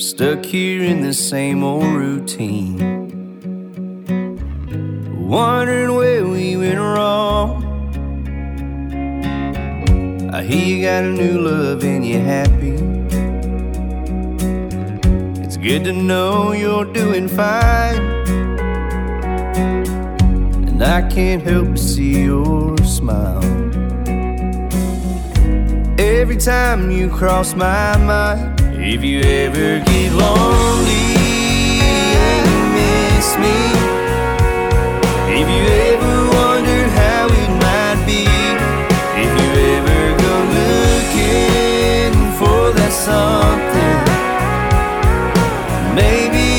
Stuck 0.00 0.44
here 0.44 0.82
in 0.82 1.00
the 1.00 1.14
same 1.14 1.62
old 1.62 1.84
routine. 1.84 2.76
Wondering 5.28 5.94
where 5.94 6.26
we 6.26 6.56
went 6.56 6.80
wrong. 6.80 7.62
I 10.32 10.42
hear 10.42 10.66
you 10.66 10.82
got 10.82 11.04
a 11.04 11.08
new 11.08 11.38
love 11.38 11.84
and 11.84 12.04
you're 12.04 12.20
happy. 12.20 12.74
It's 15.44 15.56
good 15.56 15.84
to 15.84 15.92
know 15.92 16.50
you're 16.50 16.84
doing 16.84 17.28
fine. 17.28 18.22
And 20.72 20.82
I 20.82 21.02
can't 21.02 21.42
help 21.42 21.68
but 21.68 21.78
see 21.78 22.24
your 22.24 22.78
smile. 22.78 23.44
Every 26.00 26.38
time 26.38 26.90
you 26.90 27.10
cross 27.10 27.54
my 27.54 27.98
mind, 27.98 28.58
if 28.80 29.04
you 29.04 29.20
ever 29.20 29.84
get 29.84 30.12
lonely 30.12 31.12
and 32.24 32.72
miss 32.74 33.36
me, 33.36 33.58
if 35.40 35.46
you 35.54 35.62
ever 35.92 36.14
wondered 36.36 36.90
how 37.02 37.26
it 37.42 37.50
might 37.66 38.00
be, 38.06 38.24
if 39.22 39.30
you 39.38 39.48
ever 39.76 40.02
go 40.24 40.34
looking 40.58 42.14
for 42.38 42.72
that 42.72 42.92
something, 42.92 44.00
maybe 45.94 46.51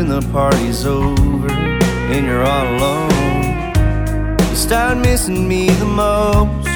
when 0.00 0.08
the 0.08 0.32
party's 0.32 0.86
over 0.86 1.52
and 1.52 2.24
you're 2.24 2.42
all 2.42 2.66
alone. 2.66 4.38
You 4.48 4.56
start 4.56 4.96
missing 4.96 5.46
me 5.46 5.68
the 5.68 5.84
most. 5.84 6.68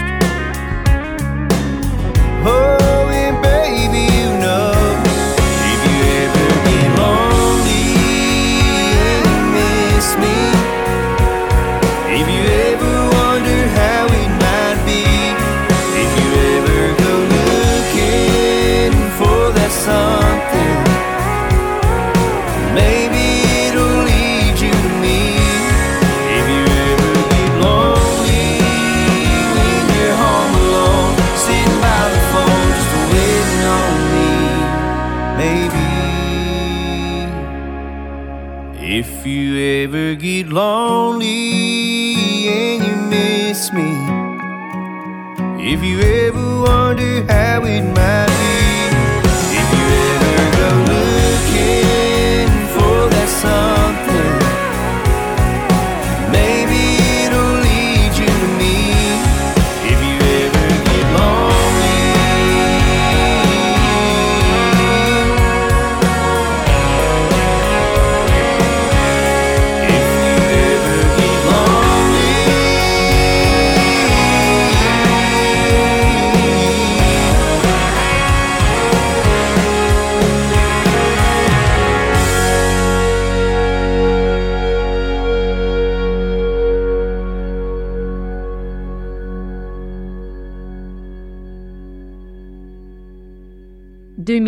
Oh, 2.46 2.83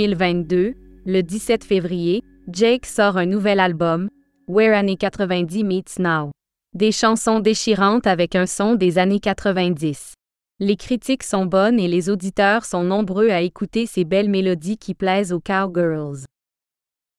2022, 0.07 0.75
le 1.05 1.23
17 1.23 1.65
février, 1.65 2.23
Jake 2.47 2.87
sort 2.87 3.17
un 3.17 3.27
nouvel 3.27 3.59
album, 3.59 4.09
Where 4.47 4.77
années 4.77 4.97
90 4.97 5.65
Meets 5.65 5.99
Now. 5.99 6.31
Des 6.75 6.93
chansons 6.93 7.41
déchirantes 7.41 8.07
avec 8.07 8.37
un 8.37 8.47
son 8.47 8.77
des 8.77 8.99
années 8.99 9.19
90. 9.19 10.15
Les 10.61 10.77
critiques 10.77 11.25
sont 11.25 11.45
bonnes 11.45 11.81
et 11.81 11.89
les 11.89 12.09
auditeurs 12.09 12.65
sont 12.65 12.85
nombreux 12.85 13.31
à 13.31 13.41
écouter 13.41 13.87
ces 13.87 14.05
belles 14.05 14.31
mélodies 14.31 14.79
qui 14.79 14.95
plaisent 14.95 15.33
aux 15.33 15.41
cowgirls. 15.41 16.25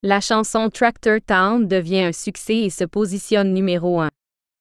La 0.01 0.21
chanson 0.21 0.69
Tractor 0.69 1.19
Town 1.25 1.67
devient 1.67 2.03
un 2.03 2.13
succès 2.13 2.59
et 2.59 2.69
se 2.69 2.85
positionne 2.85 3.53
numéro 3.53 3.99
1. 3.99 4.09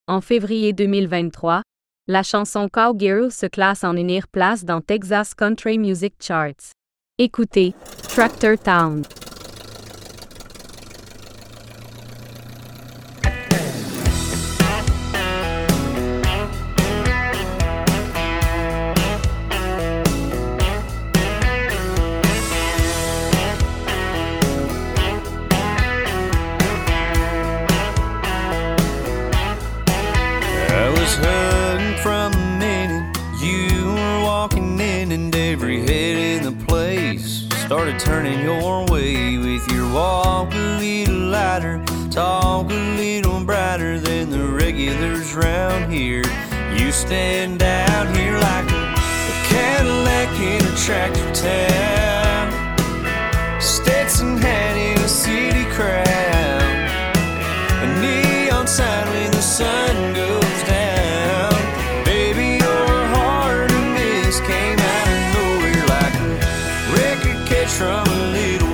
En 0.09 0.21
février 0.21 0.73
2023, 0.73 1.63
la 2.09 2.25
chanson 2.25 2.69
Cowgirl 2.69 3.31
se 3.31 3.47
classe 3.47 3.85
en 3.85 3.97
une 3.97 4.21
place 4.33 4.65
dans 4.65 4.81
Texas 4.81 5.35
Country 5.35 5.79
Music 5.79 6.15
Charts. 6.21 6.76
Écoutez 7.19 7.73
Tractor 8.11 8.59
Town. 8.59 9.03
Round 45.37 45.93
here. 45.93 46.25
You 46.75 46.91
stand 46.91 47.63
out 47.63 48.17
here 48.17 48.39
like 48.39 48.71
a, 48.71 48.85
a 48.93 49.35
Cadillac 49.47 50.41
in 50.41 50.65
a 50.65 50.77
tractor 50.77 51.33
town. 51.35 52.47
Stetson 53.61 54.39
hat 54.39 54.77
in 54.77 54.99
a 54.99 55.09
city 55.09 55.65
crowd. 55.77 56.07
A 57.85 58.01
neon 58.01 58.67
sign 58.67 59.07
when 59.09 59.31
the 59.31 59.43
sun 59.43 60.15
goes 60.15 60.63
down. 60.65 61.53
Baby, 62.05 62.65
your 62.65 62.89
heart 63.15 63.71
came 64.47 64.79
out 64.79 65.09
of 65.09 65.21
nowhere 65.35 65.87
like 65.97 66.15
a 66.15 66.29
record 66.93 67.47
catch 67.49 67.73
from 67.73 68.07
a 68.07 68.33
little 68.33 68.66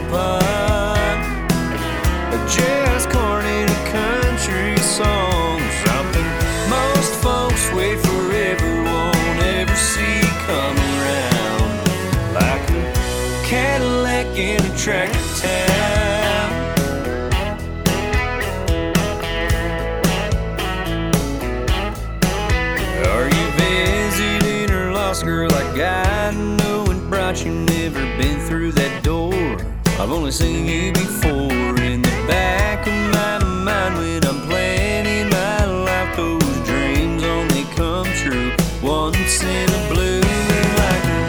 Seen 30.33 30.66
you 30.66 30.93
before 30.93 31.76
in 31.83 32.01
the 32.01 32.24
back 32.26 32.87
of 32.87 32.95
my 33.12 33.39
mind 33.45 33.99
when 33.99 34.24
I'm 34.24 34.41
planning 34.49 35.28
my 35.28 35.66
life. 35.66 36.16
Those 36.16 36.57
dreams 36.64 37.22
only 37.22 37.64
come 37.76 38.07
true 38.16 38.51
once 38.83 39.43
in 39.43 39.68
a 39.68 39.89
blue 39.93 40.22
moon, 40.22 40.76
like 40.80 41.05
a 41.05 41.28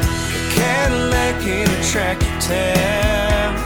Cadillac 0.56 1.45
in 1.45 1.70
a 1.70 1.84
tractor 1.84 2.39
town. 2.39 3.58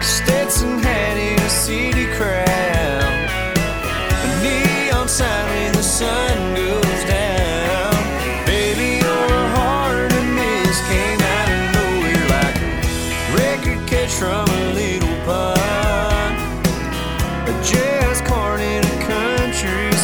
Stetson 0.00 0.78
hat 0.78 1.16
in 1.16 1.40
a 1.40 1.50
city 1.50 2.06
crowd. 2.14 3.58
A 4.22 4.40
neon 4.40 5.08
sign 5.08 5.57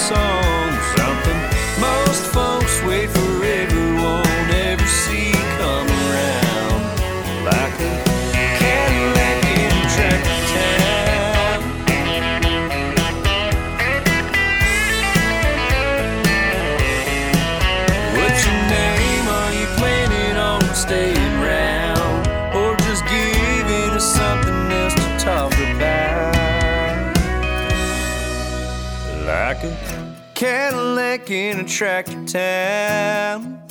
song. 0.08 0.43
Cadillac 31.14 31.30
in 31.30 31.60
a 31.60 31.68
tractor 31.68 32.24
town. 32.24 33.62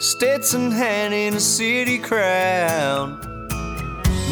Stetson 0.00 0.72
hat 0.72 1.12
in 1.12 1.34
a 1.34 1.40
city 1.40 1.98
crowd. 1.98 3.24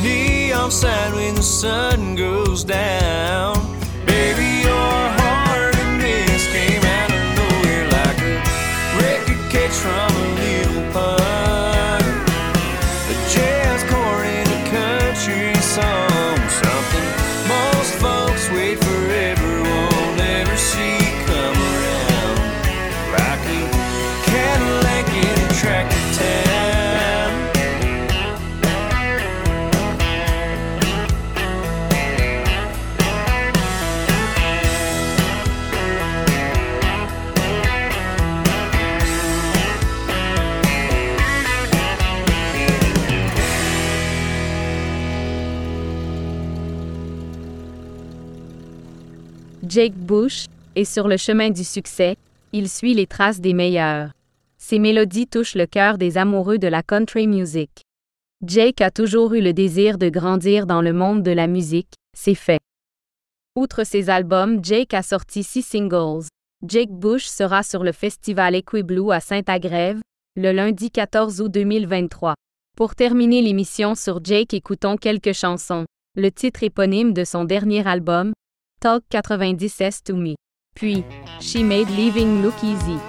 Neon 0.03 0.73
sign 0.73 1.15
when 1.15 1.37
the 1.37 1.43
sun 1.43 2.17
goes 2.17 2.65
down. 2.65 3.56
Jake 49.77 49.93
Bush 49.93 50.47
est 50.75 50.87
sur 50.87 51.07
le 51.07 51.19
chemin 51.19 51.51
du 51.51 51.63
succès, 51.63 52.17
il 52.55 52.67
suit 52.67 52.95
les 52.95 53.07
traces 53.07 53.43
des 53.43 53.53
meilleurs. 53.53 54.09
Ses 54.57 54.79
mélodies 54.79 55.27
touchent 55.27 55.55
le 55.55 55.67
cœur 55.67 55.99
des 55.99 56.17
amoureux 56.17 56.57
de 56.57 56.67
la 56.67 56.83
country 56.83 57.27
music. 57.27 57.83
Jake 58.43 58.81
a 58.81 58.91
toujours 58.91 59.35
eu 59.35 59.43
le 59.43 59.53
désir 59.53 59.99
de 59.99 60.09
grandir 60.09 60.67
dans 60.67 60.81
le 60.81 60.95
monde 60.95 61.23
de 61.23 61.31
la 61.31 61.47
musique, 61.47 61.93
c'est 62.17 62.35
fait. 62.35 62.59
Outre 63.55 63.85
ses 63.85 64.09
albums, 64.09 64.65
Jake 64.65 64.95
a 64.95 65.03
sorti 65.03 65.43
six 65.43 65.61
singles. 65.61 66.25
Jake 66.67 66.93
Bush 66.93 67.27
sera 67.27 67.63
sur 67.63 67.85
le 67.85 67.93
festival 67.93 68.55
Equiblue 68.55 69.13
à 69.13 69.21
Saint-Agrève, 69.21 70.01
le 70.37 70.53
lundi 70.53 70.91
14 70.91 71.43
août 71.43 71.53
2023. 71.53 72.33
Pour 72.79 72.95
terminer 72.95 73.43
l'émission 73.43 73.95
sur 73.95 74.25
Jake, 74.25 74.55
écoutons 74.55 74.97
quelques 74.97 75.35
chansons. 75.35 75.85
Le 76.17 76.31
titre 76.31 76.63
éponyme 76.63 77.13
de 77.13 77.25
son 77.25 77.45
dernier 77.45 77.87
album, 77.87 78.33
Talk 78.79 79.05
90 79.11 79.69
to 80.05 80.15
Me. 80.15 80.37
Puis, 80.75 81.03
She 81.41 81.63
Made 81.63 81.89
Living 81.89 82.43
Look 82.43 82.63
Easy. 82.63 83.01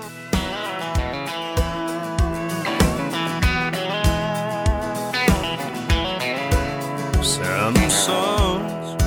Some 7.21 7.89
songs 7.89 9.03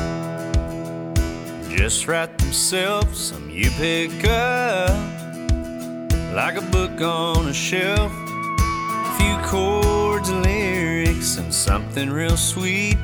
just 1.71 2.07
write 2.07 2.37
themselves, 2.37 3.19
some 3.19 3.49
you 3.49 3.71
pick 3.71 4.25
up 4.29 4.91
like 6.35 6.57
a 6.57 6.67
book 6.71 7.01
on 7.01 7.49
a 7.49 7.55
shelf. 7.55 8.13
A 8.13 9.17
few 9.19 9.37
chords 9.49 10.29
and 10.29 10.43
lyrics 10.43 11.39
and 11.39 11.53
something 11.55 12.11
real 12.11 12.37
sweet. 12.37 12.99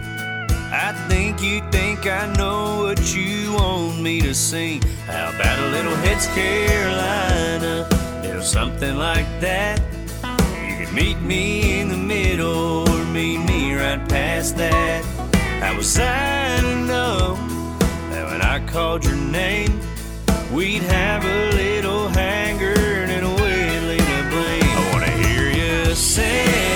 I 0.79 0.93
think 1.09 1.43
you 1.43 1.62
think 1.70 2.07
I 2.07 2.31
know 2.35 2.83
what 2.83 3.14
you 3.14 3.55
want 3.55 3.99
me 4.03 4.20
to 4.20 4.35
sing. 4.35 4.83
How 5.07 5.31
about 5.31 5.59
a 5.59 5.68
little 5.70 5.97
Hits 5.97 6.27
Carolina? 6.35 7.89
Know, 8.22 8.41
something 8.43 8.97
like 8.99 9.27
that. 9.41 9.81
You 10.68 10.85
could 10.85 10.95
meet 10.95 11.18
me 11.22 11.81
in 11.81 11.89
the 11.89 11.97
middle 11.97 12.87
or 12.91 13.05
meet 13.07 13.39
me 13.39 13.74
right 13.74 14.07
past 14.07 14.59
that. 14.59 15.03
How 15.62 15.74
was 15.79 15.99
I 15.99 16.61
to 16.61 16.77
know 16.85 17.37
that 18.11 18.31
when 18.31 18.43
I 18.43 18.61
called 18.66 19.03
your 19.03 19.16
name, 19.16 19.81
we'd 20.53 20.83
have 20.83 21.24
a 21.24 21.53
little 21.57 22.09
hanger 22.09 22.74
and 22.74 23.24
a 23.24 23.43
way 23.43 23.97
to 23.97 24.29
blame? 24.29 24.77
I 24.77 24.91
wanna 24.93 25.11
hear 25.24 25.49
you 25.49 25.95
sing, 25.95 26.76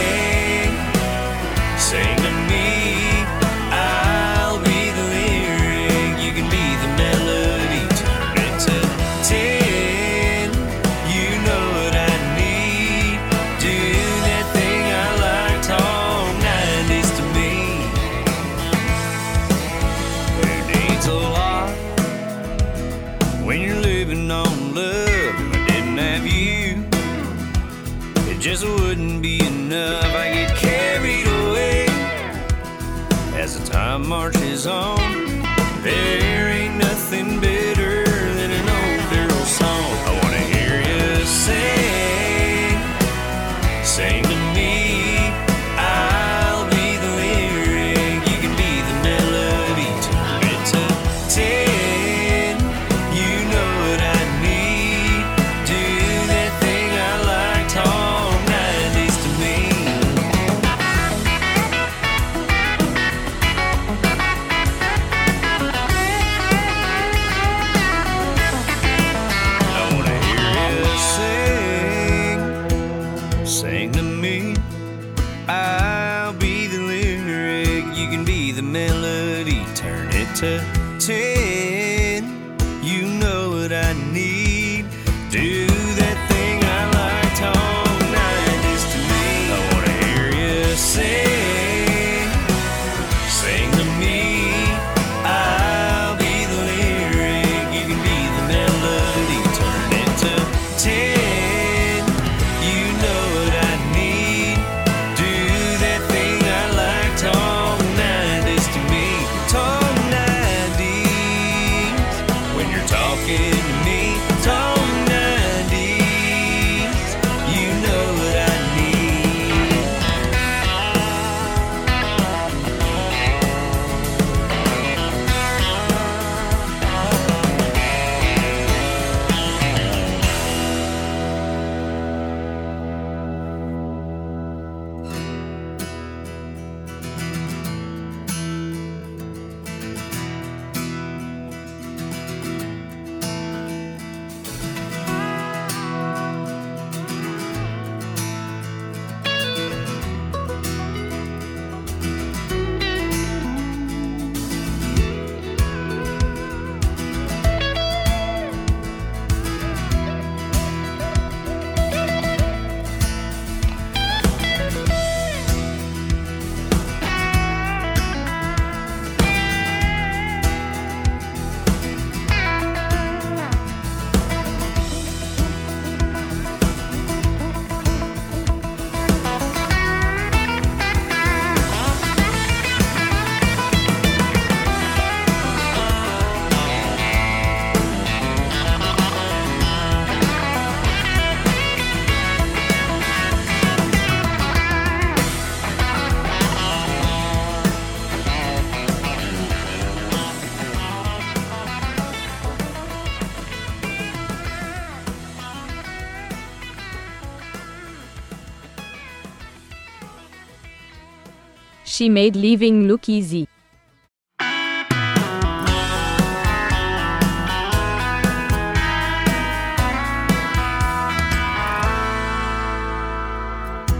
she 212.00 212.08
made 212.08 212.34
living 212.34 212.88
look 212.88 213.10
easy. 213.10 213.46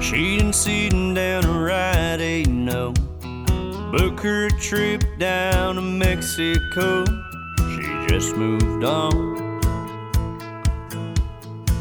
She 0.01 0.38
done 0.38 0.55
sitting 0.55 1.12
down 1.12 1.44
a 1.44 1.61
ride, 1.61 2.22
ain't 2.22 2.48
no 2.48 2.94
Book 3.92 4.20
her 4.20 4.46
a 4.46 4.51
trip 4.53 5.05
down 5.18 5.74
to 5.74 5.82
Mexico. 5.82 7.05
She 7.74 7.84
just 8.09 8.34
moved 8.34 8.82
on 8.82 9.61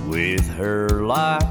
With 0.10 0.46
her 0.58 0.90
life. 1.02 1.48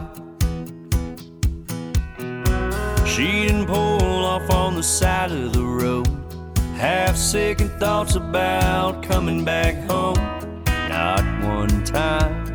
She 3.07 3.47
didn't 3.47 3.65
pull 3.65 3.98
off 4.39 4.51
on 4.51 4.77
the 4.77 4.83
side 4.83 5.33
of 5.33 5.53
the 5.53 5.65
road. 5.65 6.07
half-sick 6.77 7.61
and 7.61 7.71
thoughts 7.81 8.15
about 8.15 9.03
coming 9.03 9.45
back 9.45 9.75
home. 9.91 10.15
Not 10.89 11.25
one 11.43 11.83
time 11.83 12.47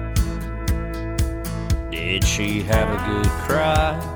did 1.92 2.24
she 2.24 2.62
have 2.62 2.88
a 2.88 3.00
good 3.06 3.32
cry. 3.46 4.13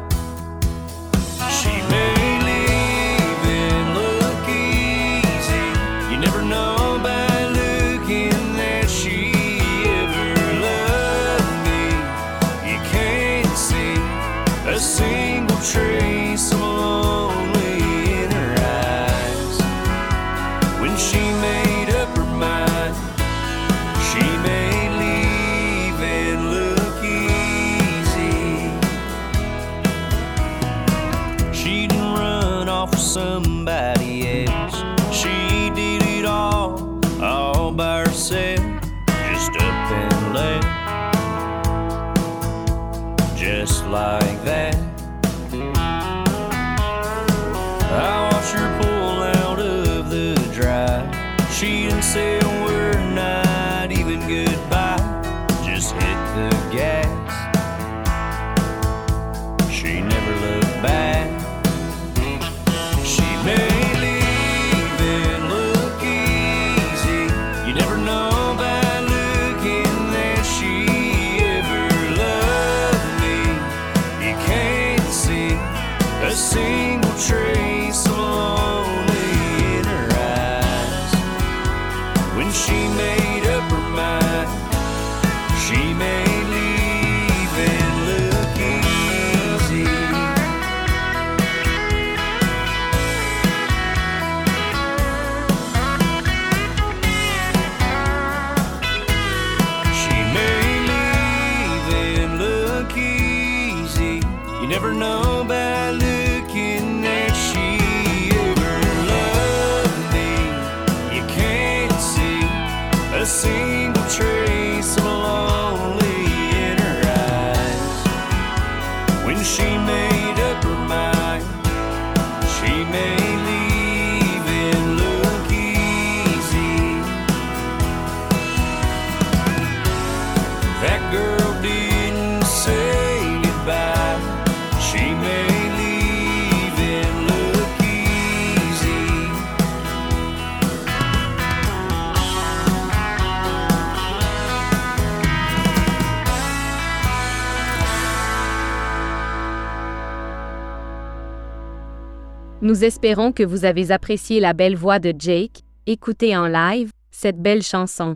Nous 152.67 152.83
espérons 152.83 153.31
que 153.31 153.43
vous 153.43 153.63
avez 153.63 153.91
apprécié 153.91 154.41
la 154.41 154.51
belle 154.51 154.75
voix 154.75 154.99
de 154.99 155.13
Jake. 155.17 155.61
Écoutez 155.85 156.35
en 156.35 156.47
live 156.47 156.91
cette 157.11 157.41
belle 157.41 157.63
chanson. 157.63 158.13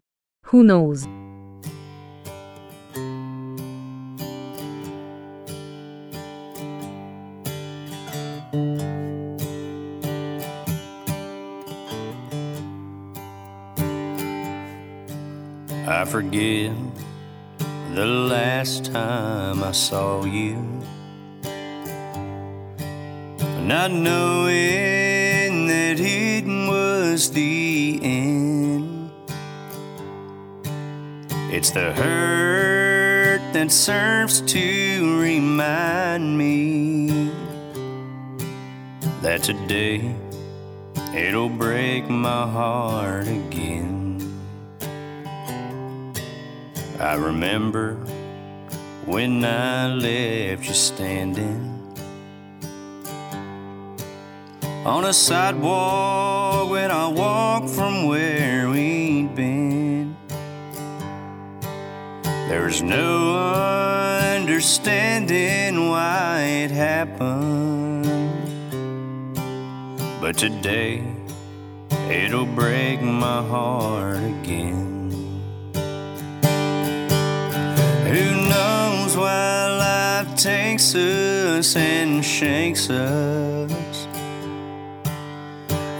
Who 0.51 0.63
knows? 0.63 1.07
Not 23.63 23.91
knowing 23.91 25.67
that 25.67 25.99
it 25.99 26.45
was 26.45 27.31
the 27.31 27.99
end. 28.01 29.11
It's 31.51 31.69
the 31.69 31.93
hurt 31.93 33.41
that 33.53 33.71
serves 33.71 34.41
to 34.41 35.19
remind 35.21 36.37
me 36.37 37.31
that 39.21 39.43
today 39.43 40.15
it'll 41.15 41.49
break 41.49 42.09
my 42.09 42.47
heart 42.47 43.27
again. 43.27 44.41
I 46.99 47.13
remember 47.13 47.93
when 49.05 49.45
I 49.45 49.87
left 49.93 50.67
you 50.67 50.73
standing 50.73 51.70
on 54.85 55.05
a 55.05 55.13
sidewalk 55.13 56.69
when 56.71 56.89
I 56.89 57.07
walk 57.07 57.69
from 57.69 58.07
where 58.07 58.67
we'd 58.69 59.35
been. 59.35 60.15
There's 62.49 62.81
no 62.81 63.35
understanding 64.35 65.87
why 65.87 66.41
it 66.41 66.71
happened, 66.71 68.05
but 70.19 70.37
today 70.37 71.03
it'll 72.09 72.47
break 72.47 73.01
my 73.01 73.41
heart 73.43 74.17
again. 74.17 75.11
Who 78.11 78.49
knows 78.49 79.15
why 79.15 79.67
life 79.77 80.35
takes 80.35 80.95
us 80.95 81.75
and 81.75 82.25
shakes 82.25 82.89
us, 82.89 83.71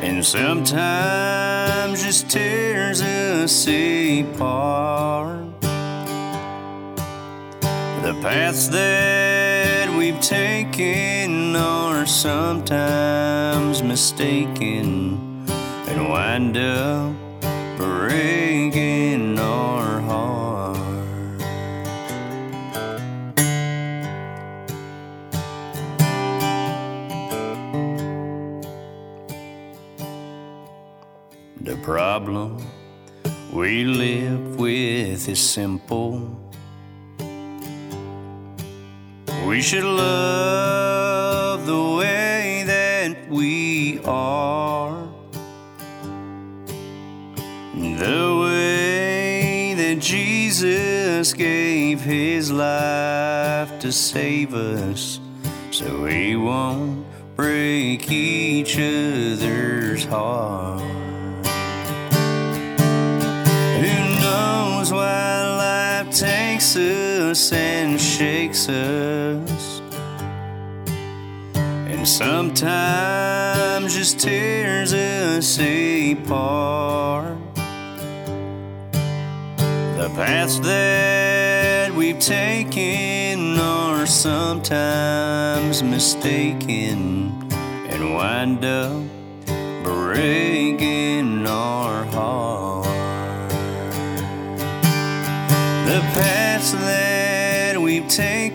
and 0.01 0.25
sometimes 0.25 2.03
just 2.03 2.29
tears 2.29 3.01
us 3.01 3.67
apart. 3.67 5.61
The 8.01 8.13
paths 8.21 8.67
that 8.69 9.95
we've 9.95 10.19
taken 10.19 11.55
are 11.55 12.05
sometimes 12.07 13.83
mistaken 13.83 15.45
and 15.87 16.09
wind 16.09 16.57
up 16.57 17.13
breaking 17.77 18.40
with 35.21 35.29
is 35.29 35.39
simple. 35.39 36.37
We 39.47 39.61
should 39.61 39.83
love 39.83 41.65
the 41.65 41.97
way 41.97 42.63
that 42.65 43.29
we 43.29 43.99
are. 44.05 45.07
The 47.73 48.41
way 48.43 49.73
that 49.75 49.99
Jesus 49.99 51.33
gave 51.33 52.01
his 52.01 52.51
life 52.51 53.79
to 53.79 53.91
save 53.91 54.53
us 54.53 55.19
so 55.71 56.03
we 56.03 56.35
won't 56.35 57.05
break 57.35 58.11
each 58.11 58.75
other's 58.77 60.05
heart. 60.05 60.60
Us 67.31 67.53
and 67.53 67.99
shakes 67.99 68.67
us, 68.67 69.81
and 71.55 72.05
sometimes 72.05 73.95
just 73.95 74.19
tears 74.19 74.93
us 74.93 75.57
apart. 75.57 77.37
The 78.91 80.11
paths 80.13 80.59
that 80.59 81.93
we've 81.93 82.19
taken 82.19 83.57
are 83.57 84.05
sometimes 84.05 85.81
mistaken 85.81 87.31
and 87.89 88.13
wind 88.13 88.65
up 88.65 89.03
breaking 89.83 90.50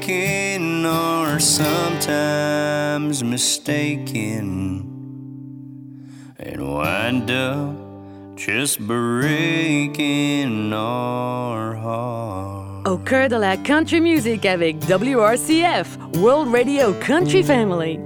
taken 0.06 0.86
are 0.86 1.40
sometimes 1.40 3.24
mistaken 3.24 4.92
and 6.38 6.62
wind 6.62 7.30
up 7.30 7.74
just 8.36 8.78
breaking 8.80 10.72
our 10.72 11.74
heart. 11.74 12.86
Au 12.86 12.98
cœur 12.98 13.28
de 13.28 13.36
la 13.36 13.56
country 13.56 14.00
music 14.00 14.46
avec 14.46 14.76
WRCF, 14.88 15.98
World 16.20 16.52
Radio 16.52 16.92
Country 17.04 17.42
Family. 17.42 17.98